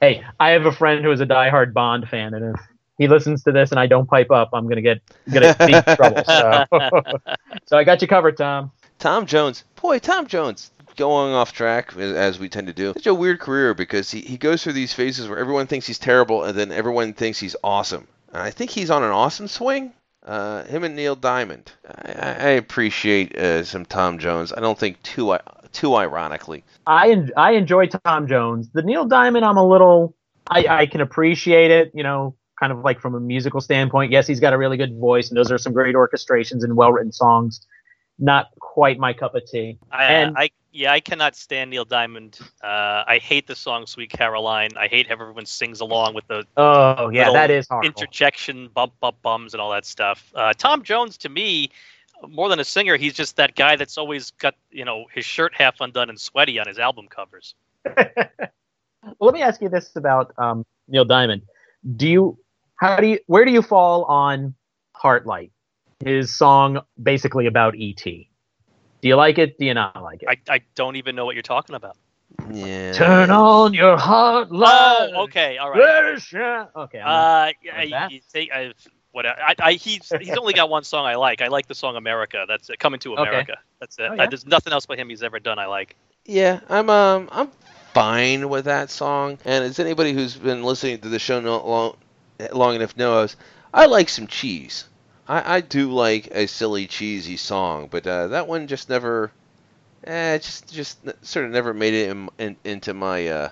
hey, 0.00 0.24
I 0.40 0.50
have 0.50 0.66
a 0.66 0.72
friend 0.72 1.04
who 1.04 1.12
is 1.12 1.20
a 1.20 1.26
diehard 1.26 1.72
Bond 1.72 2.08
fan, 2.08 2.34
and 2.34 2.56
if 2.56 2.60
he 3.00 3.08
listens 3.08 3.42
to 3.44 3.52
this 3.52 3.70
and 3.70 3.80
I 3.80 3.86
don't 3.86 4.06
pipe 4.06 4.30
up, 4.30 4.50
I'm 4.52 4.68
gonna 4.68 4.82
get 4.82 5.00
gonna 5.32 5.56
deep 5.66 5.84
trouble. 5.96 6.22
So. 6.24 6.64
so 7.66 7.76
I 7.76 7.82
got 7.82 8.00
you 8.02 8.06
covered, 8.06 8.36
Tom. 8.36 8.70
Tom 8.98 9.26
Jones, 9.26 9.64
boy, 9.80 9.98
Tom 9.98 10.26
Jones. 10.26 10.70
Going 10.96 11.32
off 11.32 11.52
track 11.52 11.96
as 11.96 12.38
we 12.38 12.48
tend 12.48 12.66
to 12.66 12.74
do. 12.74 12.92
Such 12.92 13.06
a 13.06 13.14
weird 13.14 13.40
career 13.40 13.72
because 13.74 14.10
he, 14.10 14.20
he 14.20 14.36
goes 14.36 14.62
through 14.62 14.74
these 14.74 14.92
phases 14.92 15.28
where 15.28 15.38
everyone 15.38 15.66
thinks 15.66 15.86
he's 15.86 15.98
terrible 15.98 16.44
and 16.44 16.58
then 16.58 16.72
everyone 16.72 17.14
thinks 17.14 17.38
he's 17.38 17.56
awesome. 17.64 18.06
I 18.34 18.50
think 18.50 18.70
he's 18.70 18.90
on 18.90 19.02
an 19.02 19.10
awesome 19.10 19.48
swing 19.48 19.94
uh, 20.24 20.64
him 20.64 20.84
and 20.84 20.94
Neil 20.94 21.16
Diamond. 21.16 21.72
I, 21.86 22.12
I 22.12 22.48
appreciate 22.50 23.36
uh, 23.36 23.64
some 23.64 23.84
Tom 23.86 24.18
Jones. 24.18 24.52
I 24.52 24.60
don't 24.60 24.78
think 24.78 25.02
too 25.02 25.36
too 25.72 25.94
ironically. 25.94 26.64
I 26.86 27.28
I 27.36 27.52
enjoy 27.52 27.86
Tom 27.86 28.26
Jones. 28.26 28.70
The 28.72 28.82
Neil 28.82 29.06
Diamond, 29.06 29.44
I'm 29.44 29.56
a 29.56 29.66
little. 29.66 30.14
I 30.48 30.66
I 30.68 30.86
can 30.86 31.00
appreciate 31.00 31.70
it. 31.70 31.92
You 31.94 32.02
know, 32.02 32.34
kind 32.60 32.72
of 32.72 32.80
like 32.84 33.00
from 33.00 33.14
a 33.14 33.20
musical 33.20 33.60
standpoint. 33.60 34.12
Yes, 34.12 34.26
he's 34.26 34.38
got 34.38 34.52
a 34.52 34.58
really 34.58 34.76
good 34.76 34.96
voice, 34.98 35.28
and 35.30 35.36
those 35.36 35.50
are 35.50 35.58
some 35.58 35.72
great 35.72 35.94
orchestrations 35.94 36.62
and 36.62 36.76
well 36.76 36.92
written 36.92 37.10
songs. 37.10 37.66
Not 38.18 38.48
quite 38.60 38.98
my 38.98 39.14
cup 39.14 39.34
of 39.34 39.46
tea. 39.46 39.78
I, 39.90 40.04
And- 40.04 40.36
I 40.36 40.50
yeah, 40.72 40.92
I 40.92 41.00
cannot 41.00 41.34
stand 41.34 41.70
Neil 41.70 41.84
Diamond. 41.84 42.38
Uh, 42.62 43.02
I 43.04 43.18
hate 43.20 43.48
the 43.48 43.56
song 43.56 43.86
"Sweet 43.86 44.10
Caroline." 44.10 44.70
I 44.78 44.86
hate 44.86 45.08
how 45.08 45.14
everyone 45.14 45.46
sings 45.46 45.80
along 45.80 46.14
with 46.14 46.28
the 46.28 46.44
Oh 46.56 47.08
yeah, 47.08 47.32
that 47.32 47.50
is 47.50 47.66
horrible. 47.66 47.88
interjection, 47.88 48.68
bump, 48.68 48.92
bump, 49.00 49.20
bums, 49.22 49.52
and 49.52 49.60
all 49.60 49.72
that 49.72 49.84
stuff. 49.84 50.30
Uh, 50.32 50.52
Tom 50.56 50.84
Jones, 50.84 51.16
to 51.18 51.28
me, 51.28 51.70
more 52.28 52.48
than 52.48 52.60
a 52.60 52.64
singer, 52.64 52.96
he's 52.96 53.14
just 53.14 53.34
that 53.36 53.56
guy 53.56 53.74
that's 53.74 53.98
always 53.98 54.30
got 54.32 54.54
you 54.70 54.84
know 54.84 55.06
his 55.12 55.24
shirt 55.24 55.54
half 55.56 55.80
undone 55.80 56.08
and 56.08 56.20
sweaty 56.20 56.60
on 56.60 56.68
his 56.68 56.78
album 56.78 57.08
covers. 57.08 57.56
well, 57.96 58.06
let 59.18 59.34
me 59.34 59.42
ask 59.42 59.60
you 59.60 59.68
this 59.68 59.96
about 59.96 60.32
um, 60.38 60.64
Neil 60.86 61.04
Diamond. 61.04 61.42
Do 61.96 62.06
you 62.08 62.38
how 62.80 62.96
do 62.96 63.06
you 63.06 63.18
where 63.26 63.44
do 63.44 63.52
you 63.52 63.62
fall 63.62 64.04
on 64.04 64.54
Heartlight? 64.96 65.50
His 66.04 66.34
song 66.34 66.80
basically 67.00 67.46
about 67.46 67.74
ET. 67.78 68.02
Do 68.02 69.08
you 69.08 69.16
like 69.16 69.38
it? 69.38 69.58
Do 69.58 69.66
you 69.66 69.74
not 69.74 70.02
like 70.02 70.22
it? 70.22 70.28
I, 70.28 70.54
I 70.54 70.60
don't 70.74 70.96
even 70.96 71.14
know 71.14 71.26
what 71.26 71.34
you're 71.34 71.42
talking 71.42 71.76
about. 71.76 71.96
Yeah. 72.54 72.92
Turn 72.92 73.30
on 73.30 73.74
your 73.74 73.98
heart 73.98 74.50
light. 74.50 75.10
Oh, 75.14 75.24
okay, 75.24 75.58
all 75.58 75.70
right. 75.70 75.78
Yes, 75.78 76.32
yeah. 76.32 76.66
Okay. 76.74 77.00
I'm 77.00 77.06
Uh, 77.06 77.52
yeah, 77.62 77.76
Like 77.76 77.90
that? 77.90 78.12
you 78.12 78.20
take 78.32 78.50
I, 78.50 78.72
what 79.12 79.26
I, 79.26 79.54
I 79.58 79.72
he's 79.72 80.10
he's 80.18 80.36
only 80.36 80.54
got 80.54 80.70
one 80.70 80.84
song 80.84 81.04
I 81.04 81.16
like. 81.16 81.42
I 81.42 81.48
like 81.48 81.66
the 81.66 81.74
song 81.74 81.96
America. 81.96 82.44
That's 82.48 82.70
it. 82.70 82.78
Coming 82.78 83.00
to 83.00 83.12
Okay. 83.12 83.28
America. 83.28 83.58
That's 83.80 83.98
it. 83.98 84.08
Oh, 84.10 84.14
yeah? 84.14 84.26
there's 84.26 84.46
nothing 84.46 84.72
else 84.72 84.86
by 84.86 84.96
him 84.96 85.10
he's 85.10 85.22
ever 85.22 85.38
done 85.38 85.58
I 85.58 85.66
like. 85.66 85.96
Yeah, 86.24 86.60
I'm 86.68 86.88
um 86.88 87.28
I'm 87.32 87.50
fine 87.92 88.48
with 88.48 88.66
that 88.66 88.90
song. 88.90 89.38
And 89.44 89.64
as 89.64 89.78
anybody 89.78 90.12
who's 90.12 90.36
been 90.36 90.62
listening 90.62 90.98
to 91.00 91.08
the 91.08 91.18
show 91.18 91.40
no, 91.40 91.96
long, 92.52 92.74
enough 92.76 92.96
knows, 92.96 93.36
I 93.72 93.86
like 93.86 94.08
some 94.08 94.26
cheese. 94.26 94.84
I, 95.28 95.56
I 95.56 95.60
do 95.60 95.92
like 95.92 96.28
a 96.32 96.46
silly 96.46 96.86
cheesy 96.86 97.36
song, 97.36 97.88
but 97.90 98.06
uh, 98.06 98.28
that 98.28 98.48
one 98.48 98.66
just 98.66 98.88
never, 98.88 99.30
eh, 100.04 100.38
just 100.38 100.72
just 100.72 100.98
sort 101.24 101.46
of 101.46 101.52
never 101.52 101.72
made 101.72 101.94
it 101.94 102.10
in, 102.10 102.28
in, 102.38 102.56
into 102.64 102.94
my. 102.94 103.28
Uh, 103.28 103.50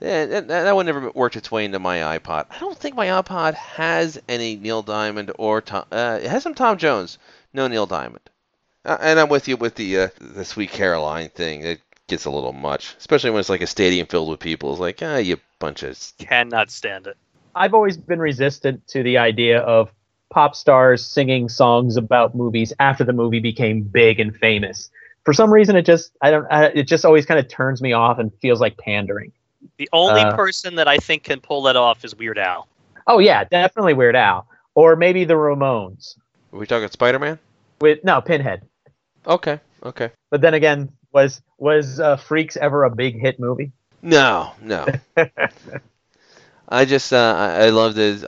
yeah, 0.00 0.26
that, 0.26 0.48
that 0.48 0.74
one 0.74 0.86
never 0.86 1.10
worked 1.10 1.36
its 1.36 1.50
way 1.50 1.64
into 1.64 1.78
my 1.78 2.18
iPod. 2.18 2.46
I 2.50 2.58
don't 2.58 2.76
think 2.76 2.94
my 2.94 3.06
iPod 3.06 3.54
has 3.54 4.20
any 4.28 4.56
Neil 4.56 4.82
Diamond 4.82 5.32
or 5.38 5.62
Tom. 5.62 5.86
Uh, 5.90 6.20
it 6.22 6.28
has 6.28 6.42
some 6.42 6.54
Tom 6.54 6.76
Jones, 6.76 7.18
no 7.54 7.66
Neil 7.66 7.86
Diamond. 7.86 8.20
Uh, 8.84 8.98
and 9.00 9.18
I'm 9.18 9.28
with 9.28 9.48
you 9.48 9.56
with 9.56 9.74
the 9.74 9.98
uh, 9.98 10.08
the 10.20 10.44
Sweet 10.44 10.70
Caroline 10.70 11.30
thing. 11.30 11.62
It 11.62 11.80
gets 12.06 12.26
a 12.26 12.30
little 12.30 12.52
much, 12.52 12.94
especially 12.98 13.30
when 13.30 13.40
it's 13.40 13.48
like 13.48 13.62
a 13.62 13.66
stadium 13.66 14.06
filled 14.06 14.28
with 14.28 14.38
people. 14.38 14.70
It's 14.70 14.80
like, 14.80 15.00
ah, 15.02 15.16
you 15.16 15.38
bunch 15.58 15.82
of. 15.82 15.98
Cannot 16.18 16.70
stand 16.70 17.06
it. 17.06 17.16
I've 17.56 17.74
always 17.74 17.96
been 17.96 18.18
resistant 18.20 18.86
to 18.88 19.02
the 19.02 19.18
idea 19.18 19.60
of 19.60 19.90
pop 20.30 20.54
stars 20.54 21.04
singing 21.04 21.48
songs 21.48 21.96
about 21.96 22.34
movies 22.34 22.72
after 22.78 23.02
the 23.02 23.12
movie 23.12 23.40
became 23.40 23.82
big 23.82 24.20
and 24.20 24.36
famous. 24.36 24.90
For 25.24 25.32
some 25.32 25.52
reason, 25.52 25.74
it 25.74 25.82
just 25.86 26.12
I 26.22 26.30
don't. 26.30 26.46
I, 26.52 26.66
it 26.66 26.84
just 26.84 27.04
always 27.04 27.26
kind 27.26 27.40
of 27.40 27.48
turns 27.48 27.82
me 27.82 27.92
off 27.92 28.18
and 28.18 28.30
feels 28.40 28.60
like 28.60 28.76
pandering. 28.78 29.32
The 29.78 29.88
only 29.92 30.20
Uh, 30.20 30.36
person 30.36 30.76
that 30.76 30.86
I 30.86 30.98
think 30.98 31.24
can 31.24 31.40
pull 31.40 31.62
that 31.62 31.74
off 31.76 32.04
is 32.04 32.14
Weird 32.14 32.38
Al. 32.38 32.68
Oh 33.08 33.18
yeah, 33.18 33.42
definitely 33.44 33.94
Weird 33.94 34.14
Al, 34.14 34.46
or 34.74 34.94
maybe 34.94 35.24
the 35.24 35.34
Ramones 35.34 36.16
Are 36.52 36.58
we 36.58 36.66
talking 36.66 36.88
Spider 36.90 37.18
Man? 37.18 37.38
with 37.80 38.04
no 38.04 38.20
Pinhead. 38.20 38.62
Okay, 39.26 39.58
okay. 39.82 40.10
But 40.30 40.42
then 40.42 40.54
again, 40.54 40.92
was 41.12 41.40
was 41.58 41.98
uh, 41.98 42.16
Freaks 42.16 42.56
ever 42.56 42.84
a 42.84 42.90
big 42.94 43.18
hit 43.18 43.40
movie? 43.40 43.72
No, 44.02 44.52
no. 44.60 44.86
I 46.68 46.84
just 46.84 47.12
uh, 47.12 47.34
I, 47.36 47.66
I 47.66 47.70
love 47.70 47.94
this. 47.94 48.22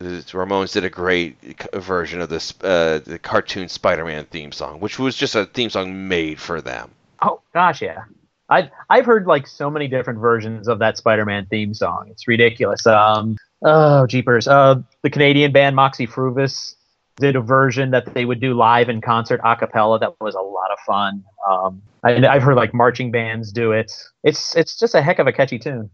Ramones 0.00 0.72
did 0.72 0.84
a 0.84 0.90
great 0.90 1.36
version 1.74 2.20
of 2.20 2.28
this 2.28 2.54
uh, 2.62 3.00
the 3.04 3.18
cartoon 3.18 3.68
Spider-Man 3.68 4.24
theme 4.26 4.52
song, 4.52 4.80
which 4.80 4.98
was 4.98 5.16
just 5.16 5.34
a 5.34 5.44
theme 5.46 5.70
song 5.70 6.08
made 6.08 6.40
for 6.40 6.60
them. 6.60 6.90
Oh 7.22 7.40
gosh, 7.52 7.82
yeah. 7.82 8.04
I've 8.48 8.70
I've 8.88 9.04
heard 9.04 9.26
like 9.26 9.46
so 9.46 9.70
many 9.70 9.88
different 9.88 10.18
versions 10.18 10.68
of 10.68 10.78
that 10.78 10.96
Spider-Man 10.96 11.46
theme 11.46 11.74
song. 11.74 12.08
It's 12.10 12.26
ridiculous. 12.26 12.86
Um, 12.86 13.36
oh 13.62 14.06
jeepers. 14.06 14.48
Uh, 14.48 14.76
the 15.02 15.10
Canadian 15.10 15.52
band 15.52 15.76
Moxy 15.76 16.06
Früvous 16.06 16.76
did 17.16 17.36
a 17.36 17.40
version 17.40 17.90
that 17.90 18.12
they 18.14 18.24
would 18.24 18.40
do 18.40 18.54
live 18.54 18.88
in 18.88 19.00
concert 19.00 19.40
a 19.44 19.56
cappella. 19.56 19.98
That 19.98 20.14
was 20.20 20.34
a 20.34 20.40
lot 20.40 20.70
of 20.72 20.78
fun. 20.80 21.22
Um, 21.48 21.82
I, 22.02 22.26
I've 22.26 22.42
heard 22.42 22.56
like 22.56 22.74
marching 22.74 23.10
bands 23.10 23.52
do 23.52 23.72
it. 23.72 23.92
It's 24.22 24.56
it's 24.56 24.78
just 24.78 24.94
a 24.94 25.02
heck 25.02 25.18
of 25.18 25.26
a 25.26 25.32
catchy 25.32 25.58
tune. 25.58 25.90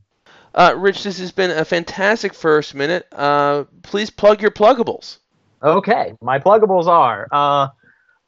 Uh, 0.55 0.75
Rich, 0.77 1.05
this 1.05 1.19
has 1.21 1.31
been 1.31 1.51
a 1.51 1.65
fantastic 1.65 2.35
first 2.35 2.75
minute. 2.75 3.07
Uh, 3.13 3.65
please 3.83 4.11
plug 4.11 4.43
your 4.43 4.51
pluggables. 4.51 5.19
Okay, 5.63 6.15
my 6.21 6.39
pluggables 6.39 6.87
are 6.87 7.29
uh, 7.31 7.69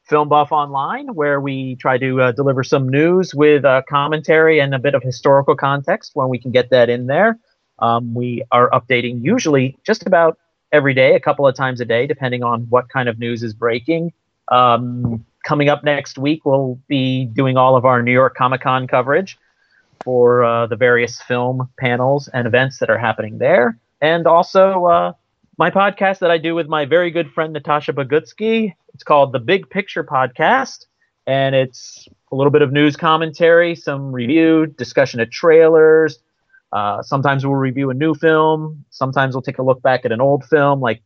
Film 0.03 0.29
Buff 0.29 0.51
Online, 0.51 1.13
where 1.15 1.41
we 1.41 1.75
try 1.75 1.97
to 1.97 2.21
uh, 2.21 2.31
deliver 2.31 2.63
some 2.63 2.87
news 2.87 3.33
with 3.33 3.65
uh, 3.65 3.81
commentary 3.89 4.59
and 4.59 4.73
a 4.73 4.79
bit 4.79 4.93
of 4.93 5.03
historical 5.03 5.55
context 5.55 6.11
when 6.13 6.29
we 6.29 6.37
can 6.37 6.51
get 6.51 6.69
that 6.69 6.89
in 6.89 7.07
there. 7.07 7.39
Um, 7.79 8.13
we 8.13 8.43
are 8.51 8.69
updating 8.69 9.23
usually 9.23 9.77
just 9.83 10.05
about 10.05 10.37
every 10.71 10.93
day, 10.93 11.15
a 11.15 11.19
couple 11.19 11.45
of 11.45 11.55
times 11.55 11.81
a 11.81 11.85
day, 11.85 12.07
depending 12.07 12.43
on 12.43 12.61
what 12.69 12.87
kind 12.87 13.09
of 13.09 13.19
news 13.19 13.43
is 13.43 13.53
breaking. 13.53 14.13
Um, 14.49 15.25
coming 15.43 15.69
up 15.69 15.83
next 15.83 16.17
week, 16.17 16.45
we'll 16.45 16.79
be 16.87 17.25
doing 17.25 17.57
all 17.57 17.75
of 17.75 17.83
our 17.83 18.01
New 18.01 18.13
York 18.13 18.35
Comic 18.35 18.61
Con 18.61 18.87
coverage 18.87 19.37
for 20.03 20.43
uh, 20.43 20.67
the 20.67 20.75
various 20.75 21.21
film 21.21 21.69
panels 21.79 22.27
and 22.33 22.47
events 22.47 22.79
that 22.79 22.89
are 22.89 22.97
happening 22.97 23.37
there. 23.37 23.77
And 24.01 24.27
also, 24.27 24.85
uh, 24.85 25.13
my 25.57 25.69
podcast 25.69 26.19
that 26.19 26.31
I 26.31 26.37
do 26.37 26.55
with 26.55 26.67
my 26.67 26.85
very 26.85 27.11
good 27.11 27.31
friend 27.31 27.53
Natasha 27.53 27.93
Bogutsky. 27.93 28.73
It's 28.93 29.03
called 29.03 29.31
the 29.31 29.39
Big 29.39 29.69
Picture 29.69 30.03
Podcast, 30.03 30.85
and 31.27 31.55
it's 31.55 32.07
a 32.31 32.35
little 32.35 32.51
bit 32.51 32.61
of 32.61 32.71
news 32.71 32.95
commentary, 32.95 33.75
some 33.75 34.11
review, 34.11 34.65
discussion 34.65 35.19
of 35.19 35.29
trailers. 35.29 36.19
Uh, 36.71 37.03
sometimes 37.03 37.45
we'll 37.45 37.55
review 37.55 37.91
a 37.91 37.93
new 37.93 38.15
film. 38.15 38.83
Sometimes 38.89 39.35
we'll 39.35 39.43
take 39.43 39.59
a 39.59 39.63
look 39.63 39.81
back 39.83 40.05
at 40.05 40.11
an 40.11 40.19
old 40.19 40.43
film. 40.45 40.81
Like 40.81 41.03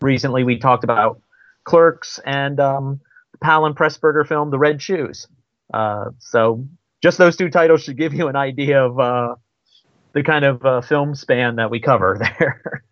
recently, 0.00 0.44
we 0.44 0.56
talked 0.56 0.84
about 0.84 1.20
Clerks 1.64 2.20
and 2.24 2.60
um, 2.60 3.00
the 3.32 3.38
Powell 3.38 3.66
and 3.66 3.76
Pressburger 3.76 4.26
film, 4.26 4.50
The 4.50 4.58
Red 4.58 4.80
Shoes. 4.80 5.26
Uh, 5.74 6.10
so 6.20 6.64
just 7.02 7.18
those 7.18 7.36
two 7.36 7.50
titles 7.50 7.82
should 7.82 7.96
give 7.96 8.14
you 8.14 8.28
an 8.28 8.36
idea 8.36 8.84
of 8.84 8.98
uh, 8.98 9.34
the 10.12 10.22
kind 10.22 10.44
of 10.44 10.64
uh, 10.64 10.80
film 10.80 11.14
span 11.14 11.56
that 11.56 11.70
we 11.70 11.80
cover 11.80 12.18
there. 12.38 12.84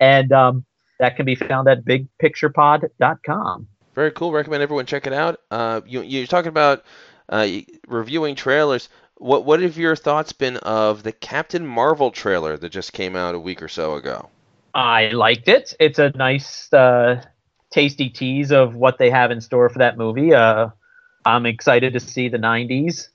and 0.00 0.32
um, 0.32 0.64
that 0.98 1.16
can 1.16 1.26
be 1.26 1.34
found 1.34 1.68
at 1.68 1.84
bigpicturepod.com. 1.84 3.68
Very 3.94 4.10
cool. 4.12 4.32
Recommend 4.32 4.62
everyone 4.62 4.86
check 4.86 5.06
it 5.06 5.12
out. 5.12 5.40
Uh, 5.50 5.80
you, 5.86 6.02
you're 6.02 6.26
talking 6.26 6.50
about 6.50 6.84
uh, 7.28 7.48
reviewing 7.86 8.36
trailers. 8.36 8.88
What 9.16 9.44
what 9.44 9.60
have 9.60 9.76
your 9.76 9.96
thoughts 9.96 10.32
been 10.32 10.58
of 10.58 11.02
the 11.02 11.10
Captain 11.10 11.66
Marvel 11.66 12.12
trailer 12.12 12.56
that 12.56 12.68
just 12.68 12.92
came 12.92 13.16
out 13.16 13.34
a 13.34 13.40
week 13.40 13.60
or 13.60 13.66
so 13.66 13.94
ago? 13.94 14.30
I 14.74 15.08
liked 15.08 15.48
it. 15.48 15.74
It's 15.80 15.98
a 15.98 16.10
nice, 16.10 16.72
uh, 16.72 17.22
tasty 17.70 18.10
tease 18.10 18.52
of 18.52 18.76
what 18.76 18.98
they 18.98 19.10
have 19.10 19.30
in 19.30 19.40
store 19.40 19.68
for 19.68 19.78
that 19.78 19.98
movie. 19.98 20.34
Uh, 20.34 20.68
I'm 21.24 21.46
excited 21.46 21.92
to 21.94 22.00
see 22.00 22.28
the 22.28 22.38
90s, 22.38 23.08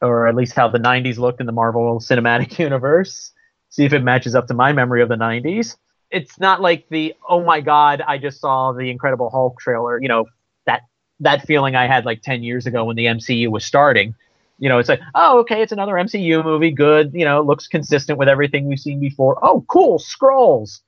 or 0.00 0.26
at 0.26 0.34
least 0.34 0.54
how 0.54 0.68
the 0.68 0.78
90s 0.78 1.18
looked 1.18 1.40
in 1.40 1.46
the 1.46 1.52
Marvel 1.52 1.98
Cinematic 2.00 2.58
Universe. 2.58 3.32
See 3.70 3.84
if 3.84 3.92
it 3.92 4.02
matches 4.02 4.34
up 4.34 4.46
to 4.48 4.54
my 4.54 4.72
memory 4.72 5.02
of 5.02 5.08
the 5.08 5.16
90s. 5.16 5.76
It's 6.10 6.40
not 6.40 6.60
like 6.60 6.88
the 6.88 7.14
oh 7.28 7.44
my 7.44 7.60
god, 7.60 8.02
I 8.06 8.18
just 8.18 8.40
saw 8.40 8.72
the 8.72 8.90
Incredible 8.90 9.30
Hulk 9.30 9.60
trailer. 9.60 10.00
You 10.02 10.08
know 10.08 10.24
that 10.66 10.82
that 11.20 11.46
feeling 11.46 11.76
I 11.76 11.86
had 11.86 12.04
like 12.04 12.22
10 12.22 12.42
years 12.42 12.66
ago 12.66 12.84
when 12.84 12.96
the 12.96 13.06
MCU 13.06 13.48
was 13.48 13.64
starting. 13.64 14.14
You 14.58 14.68
know, 14.68 14.78
it's 14.78 14.88
like, 14.88 15.00
oh, 15.14 15.38
okay, 15.40 15.62
it's 15.62 15.72
another 15.72 15.94
MCU 15.94 16.44
movie. 16.44 16.70
Good. 16.70 17.12
You 17.14 17.24
know, 17.24 17.40
looks 17.42 17.66
consistent 17.66 18.18
with 18.18 18.28
everything 18.28 18.66
we've 18.66 18.80
seen 18.80 19.00
before. 19.00 19.38
Oh, 19.42 19.64
cool, 19.68 19.98
Skrulls. 19.98 20.80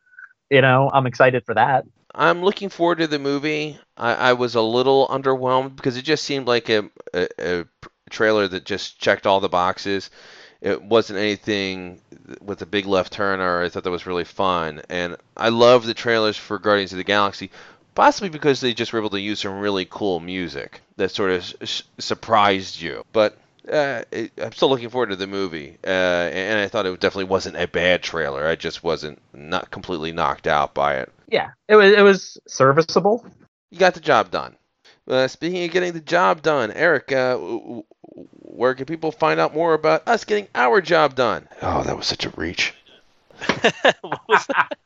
You 0.50 0.60
know, 0.60 0.90
I'm 0.92 1.06
excited 1.06 1.46
for 1.46 1.54
that. 1.54 1.86
I'm 2.14 2.42
looking 2.42 2.68
forward 2.68 2.98
to 2.98 3.06
the 3.06 3.18
movie. 3.18 3.78
I, 3.96 4.14
I 4.14 4.32
was 4.34 4.54
a 4.54 4.60
little 4.60 5.08
underwhelmed 5.08 5.76
because 5.76 5.96
it 5.96 6.02
just 6.02 6.24
seemed 6.24 6.46
like 6.46 6.68
a, 6.68 6.90
a, 7.14 7.28
a 7.38 7.64
trailer 8.12 8.46
that 8.48 8.64
just 8.64 8.98
checked 9.00 9.26
all 9.26 9.40
the 9.40 9.48
boxes. 9.48 10.10
It 10.60 10.80
wasn't 10.80 11.18
anything 11.18 12.00
with 12.40 12.62
a 12.62 12.66
big 12.66 12.86
left 12.86 13.12
turn, 13.12 13.40
or 13.40 13.62
I 13.62 13.68
thought 13.68 13.82
that 13.82 13.90
was 13.90 14.06
really 14.06 14.24
fun. 14.24 14.82
And 14.88 15.16
I 15.36 15.48
love 15.48 15.84
the 15.84 15.94
trailers 15.94 16.36
for 16.36 16.58
Guardians 16.60 16.92
of 16.92 16.98
the 16.98 17.04
Galaxy, 17.04 17.50
possibly 17.96 18.28
because 18.28 18.60
they 18.60 18.72
just 18.72 18.92
were 18.92 19.00
able 19.00 19.10
to 19.10 19.20
use 19.20 19.40
some 19.40 19.58
really 19.58 19.86
cool 19.90 20.20
music 20.20 20.80
that 20.98 21.10
sort 21.10 21.32
of 21.32 21.54
s- 21.60 21.82
surprised 21.98 22.80
you. 22.80 23.04
But 23.12 23.36
uh, 23.70 24.02
it, 24.12 24.32
I'm 24.40 24.52
still 24.52 24.68
looking 24.70 24.88
forward 24.88 25.10
to 25.10 25.16
the 25.16 25.26
movie, 25.26 25.78
uh, 25.84 25.88
and 25.90 26.60
I 26.60 26.68
thought 26.68 26.86
it 26.86 27.00
definitely 27.00 27.24
wasn't 27.24 27.56
a 27.56 27.66
bad 27.66 28.02
trailer. 28.02 28.46
I 28.46 28.54
just 28.54 28.84
wasn't 28.84 29.20
not 29.32 29.70
completely 29.70 30.12
knocked 30.12 30.46
out 30.46 30.74
by 30.74 30.98
it. 30.98 31.12
Yeah, 31.28 31.50
it 31.68 31.74
was 31.76 31.92
it 31.92 32.02
was 32.02 32.38
serviceable. 32.46 33.26
You 33.70 33.78
got 33.78 33.94
the 33.94 34.00
job 34.00 34.30
done. 34.30 34.56
Uh, 35.08 35.26
speaking 35.26 35.64
of 35.64 35.72
getting 35.72 35.92
the 35.92 36.00
job 36.00 36.42
done, 36.42 36.70
Eric, 36.70 37.10
uh, 37.10 37.36
where 38.52 38.74
can 38.74 38.84
people 38.84 39.12
find 39.12 39.40
out 39.40 39.54
more 39.54 39.72
about 39.74 40.06
us 40.06 40.24
getting 40.24 40.46
our 40.54 40.80
job 40.80 41.14
done? 41.14 41.48
Oh, 41.62 41.82
that 41.82 41.96
was 41.96 42.06
such 42.06 42.26
a 42.26 42.30
reach. 42.30 42.74
What 44.02 44.20
was 44.28 44.46
that? 44.46 44.78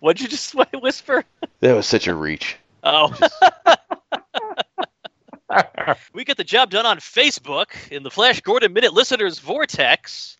What'd 0.00 0.20
you 0.20 0.28
just 0.28 0.54
whisper? 0.74 1.24
That 1.60 1.74
was 1.74 1.86
such 1.86 2.06
a 2.06 2.14
reach. 2.14 2.56
Oh. 2.84 3.12
we 6.12 6.24
get 6.24 6.36
the 6.36 6.44
job 6.44 6.70
done 6.70 6.86
on 6.86 6.98
Facebook 6.98 7.68
in 7.90 8.02
the 8.02 8.10
Flash 8.10 8.40
Gordon 8.40 8.72
Minute 8.72 8.92
Listeners 8.92 9.38
Vortex. 9.38 10.36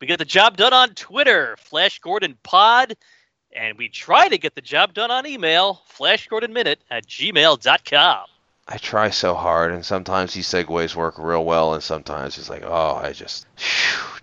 We 0.00 0.06
get 0.06 0.18
the 0.18 0.24
job 0.24 0.56
done 0.56 0.72
on 0.72 0.90
Twitter, 0.90 1.56
Flash 1.58 1.98
Gordon 1.98 2.36
Pod. 2.42 2.96
And 3.54 3.78
we 3.78 3.88
try 3.88 4.28
to 4.28 4.38
get 4.38 4.54
the 4.54 4.60
job 4.60 4.92
done 4.92 5.10
on 5.10 5.26
email, 5.26 5.82
flashgordonminute 5.96 6.76
at 6.90 7.06
gmail.com. 7.06 8.26
I 8.68 8.78
try 8.78 9.10
so 9.10 9.34
hard, 9.34 9.72
and 9.72 9.84
sometimes 9.84 10.34
these 10.34 10.48
segues 10.48 10.96
work 10.96 11.14
real 11.18 11.44
well, 11.44 11.74
and 11.74 11.82
sometimes 11.82 12.36
it's 12.36 12.50
like, 12.50 12.64
oh, 12.64 12.96
I 12.96 13.12
just, 13.12 13.46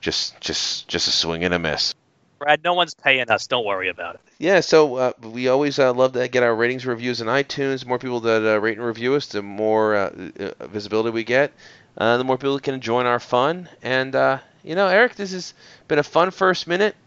just, 0.01 0.39
just, 0.41 0.87
just 0.87 1.07
a 1.07 1.11
swing 1.11 1.45
and 1.45 1.53
a 1.53 1.59
miss. 1.59 1.95
Brad, 2.39 2.61
no 2.61 2.73
one's 2.73 2.93
paying 2.93 3.29
us. 3.29 3.47
Don't 3.47 3.65
worry 3.65 3.87
about 3.87 4.15
it. 4.15 4.21
Yeah, 4.39 4.59
so 4.59 4.95
uh, 4.97 5.13
we 5.21 5.47
always 5.47 5.79
uh, 5.79 5.93
love 5.93 6.11
to 6.13 6.27
get 6.27 6.43
our 6.43 6.53
ratings, 6.53 6.85
reviews 6.85 7.21
in 7.21 7.27
iTunes. 7.27 7.81
The 7.81 7.85
more 7.85 7.99
people 7.99 8.19
that 8.19 8.43
uh, 8.45 8.59
rate 8.59 8.77
and 8.77 8.85
review 8.85 9.15
us, 9.15 9.27
the 9.27 9.41
more 9.41 9.95
uh, 9.95 10.29
uh, 10.37 10.67
visibility 10.67 11.11
we 11.11 11.23
get. 11.23 11.53
Uh, 11.97 12.17
the 12.17 12.25
more 12.25 12.37
people 12.37 12.59
can 12.59 12.81
join 12.81 13.05
our 13.05 13.21
fun. 13.21 13.69
And 13.81 14.13
you 14.61 14.75
know, 14.75 14.87
Eric, 14.87 15.15
this 15.15 15.31
has 15.31 15.53
been 15.87 15.99
a 15.99 16.03
fun 16.03 16.31
first 16.31 16.67
minute. 16.67 16.97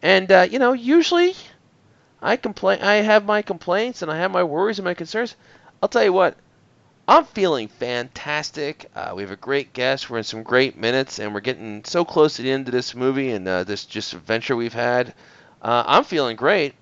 And 0.00 0.30
you 0.50 0.58
know, 0.58 0.72
usually 0.72 1.34
I 2.22 2.36
complain. 2.36 2.80
I 2.80 2.94
have 2.96 3.26
my 3.26 3.42
complaints 3.42 4.00
and 4.00 4.10
I 4.10 4.16
have 4.16 4.30
my 4.30 4.44
worries 4.44 4.78
and 4.78 4.84
my 4.86 4.94
concerns. 4.94 5.36
I'll 5.82 5.90
tell 5.90 6.04
you 6.04 6.14
what. 6.14 6.38
I'm 7.08 7.24
feeling 7.24 7.68
fantastic. 7.68 8.90
Uh, 8.94 9.12
we 9.14 9.22
have 9.22 9.30
a 9.30 9.36
great 9.36 9.72
guest. 9.72 10.10
We're 10.10 10.18
in 10.18 10.24
some 10.24 10.42
great 10.42 10.76
minutes, 10.76 11.20
and 11.20 11.32
we're 11.32 11.40
getting 11.40 11.84
so 11.84 12.04
close 12.04 12.36
to 12.36 12.42
the 12.42 12.50
end 12.50 12.66
of 12.66 12.72
this 12.72 12.96
movie 12.96 13.30
and 13.30 13.46
uh, 13.46 13.62
this 13.62 13.84
just 13.84 14.12
adventure 14.12 14.56
we've 14.56 14.72
had. 14.72 15.14
Uh, 15.62 15.84
I'm 15.86 16.02
feeling 16.02 16.36
great, 16.36 16.74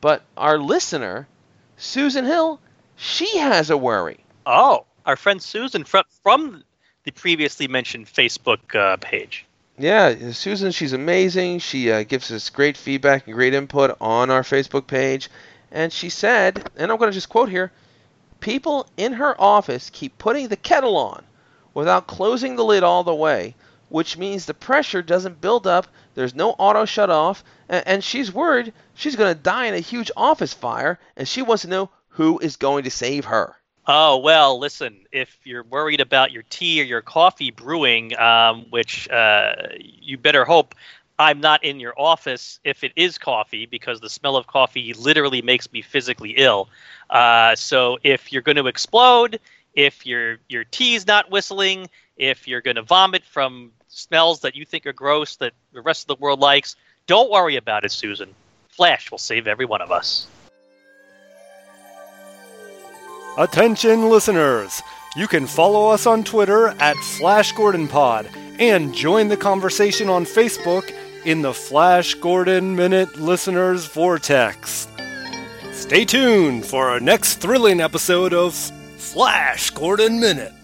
but 0.00 0.22
our 0.36 0.58
listener, 0.58 1.28
Susan 1.76 2.24
Hill, 2.24 2.60
she 2.96 3.38
has 3.38 3.70
a 3.70 3.76
worry. 3.76 4.24
Oh, 4.44 4.86
our 5.06 5.16
friend 5.16 5.40
Susan 5.40 5.84
from 5.84 6.04
from 6.22 6.64
the 7.04 7.12
previously 7.12 7.68
mentioned 7.68 8.06
Facebook 8.06 8.74
uh, 8.74 8.96
page. 8.96 9.46
Yeah, 9.78 10.32
Susan, 10.32 10.72
she's 10.72 10.92
amazing. 10.92 11.60
She 11.60 11.92
uh, 11.92 12.02
gives 12.02 12.30
us 12.32 12.50
great 12.50 12.76
feedback 12.76 13.26
and 13.26 13.34
great 13.34 13.54
input 13.54 13.96
on 14.00 14.30
our 14.30 14.42
Facebook 14.42 14.86
page. 14.86 15.30
And 15.70 15.92
she 15.92 16.10
said, 16.10 16.68
and 16.76 16.90
I'm 16.90 16.98
going 16.98 17.10
to 17.10 17.14
just 17.14 17.28
quote 17.28 17.48
here 17.48 17.70
people 18.40 18.86
in 18.96 19.12
her 19.14 19.40
office 19.40 19.90
keep 19.90 20.16
putting 20.18 20.48
the 20.48 20.56
kettle 20.56 20.96
on 20.96 21.24
without 21.74 22.06
closing 22.06 22.56
the 22.56 22.64
lid 22.64 22.82
all 22.82 23.04
the 23.04 23.14
way, 23.14 23.54
which 23.88 24.16
means 24.16 24.46
the 24.46 24.54
pressure 24.54 25.02
doesn't 25.02 25.40
build 25.40 25.66
up, 25.66 25.86
there's 26.14 26.34
no 26.34 26.50
auto 26.52 26.84
shut 26.84 27.10
off, 27.10 27.44
and, 27.68 27.86
and 27.86 28.04
she's 28.04 28.32
worried 28.32 28.72
she's 28.94 29.16
going 29.16 29.34
to 29.34 29.42
die 29.42 29.66
in 29.66 29.74
a 29.74 29.80
huge 29.80 30.10
office 30.16 30.52
fire, 30.52 30.98
and 31.16 31.28
she 31.28 31.42
wants 31.42 31.62
to 31.62 31.68
know 31.68 31.90
who 32.08 32.38
is 32.38 32.56
going 32.56 32.84
to 32.84 32.90
save 32.90 33.24
her. 33.26 33.56
Oh 33.86 34.18
well, 34.18 34.58
listen. 34.58 35.06
If 35.10 35.36
you're 35.44 35.64
worried 35.64 36.00
about 36.00 36.32
your 36.32 36.44
tea 36.48 36.80
or 36.80 36.84
your 36.84 37.00
coffee 37.00 37.50
brewing, 37.50 38.16
um, 38.18 38.66
which 38.70 39.08
uh, 39.10 39.54
you 39.80 40.18
better 40.18 40.44
hope 40.44 40.74
I'm 41.20 41.38
not 41.38 41.62
in 41.62 41.78
your 41.78 41.92
office 42.00 42.60
if 42.64 42.82
it 42.82 42.92
is 42.96 43.18
coffee, 43.18 43.66
because 43.66 44.00
the 44.00 44.08
smell 44.08 44.36
of 44.36 44.46
coffee 44.46 44.94
literally 44.94 45.42
makes 45.42 45.70
me 45.70 45.82
physically 45.82 46.30
ill. 46.30 46.70
Uh, 47.10 47.54
so 47.54 47.98
if 48.02 48.32
you're 48.32 48.40
going 48.40 48.56
to 48.56 48.66
explode, 48.66 49.38
if 49.74 50.06
your 50.06 50.38
your 50.48 50.64
tea's 50.64 51.06
not 51.06 51.30
whistling, 51.30 51.90
if 52.16 52.48
you're 52.48 52.62
going 52.62 52.76
to 52.76 52.82
vomit 52.82 53.22
from 53.22 53.70
smells 53.88 54.40
that 54.40 54.56
you 54.56 54.64
think 54.64 54.86
are 54.86 54.94
gross 54.94 55.36
that 55.36 55.52
the 55.74 55.82
rest 55.82 56.04
of 56.04 56.06
the 56.06 56.22
world 56.22 56.40
likes, 56.40 56.74
don't 57.06 57.30
worry 57.30 57.56
about 57.56 57.84
it, 57.84 57.92
Susan. 57.92 58.34
Flash 58.70 59.10
will 59.10 59.18
save 59.18 59.46
every 59.46 59.66
one 59.66 59.82
of 59.82 59.92
us. 59.92 60.26
Attention 63.36 64.08
listeners! 64.08 64.80
You 65.16 65.28
can 65.28 65.46
follow 65.46 65.90
us 65.90 66.06
on 66.06 66.24
Twitter 66.24 66.68
at 66.80 66.96
Flash 66.96 67.52
Gordon 67.52 67.88
Pod 67.88 68.26
and 68.58 68.94
join 68.94 69.28
the 69.28 69.36
conversation 69.36 70.08
on 70.08 70.24
Facebook 70.24 70.94
in 71.24 71.42
the 71.42 71.52
Flash 71.52 72.14
Gordon 72.14 72.74
Minute 72.76 73.18
Listeners 73.18 73.86
Vortex. 73.86 74.88
Stay 75.72 76.04
tuned 76.04 76.64
for 76.64 76.88
our 76.88 77.00
next 77.00 77.36
thrilling 77.36 77.80
episode 77.80 78.32
of 78.32 78.54
Flash 78.54 79.70
Gordon 79.70 80.20
Minute. 80.20 80.59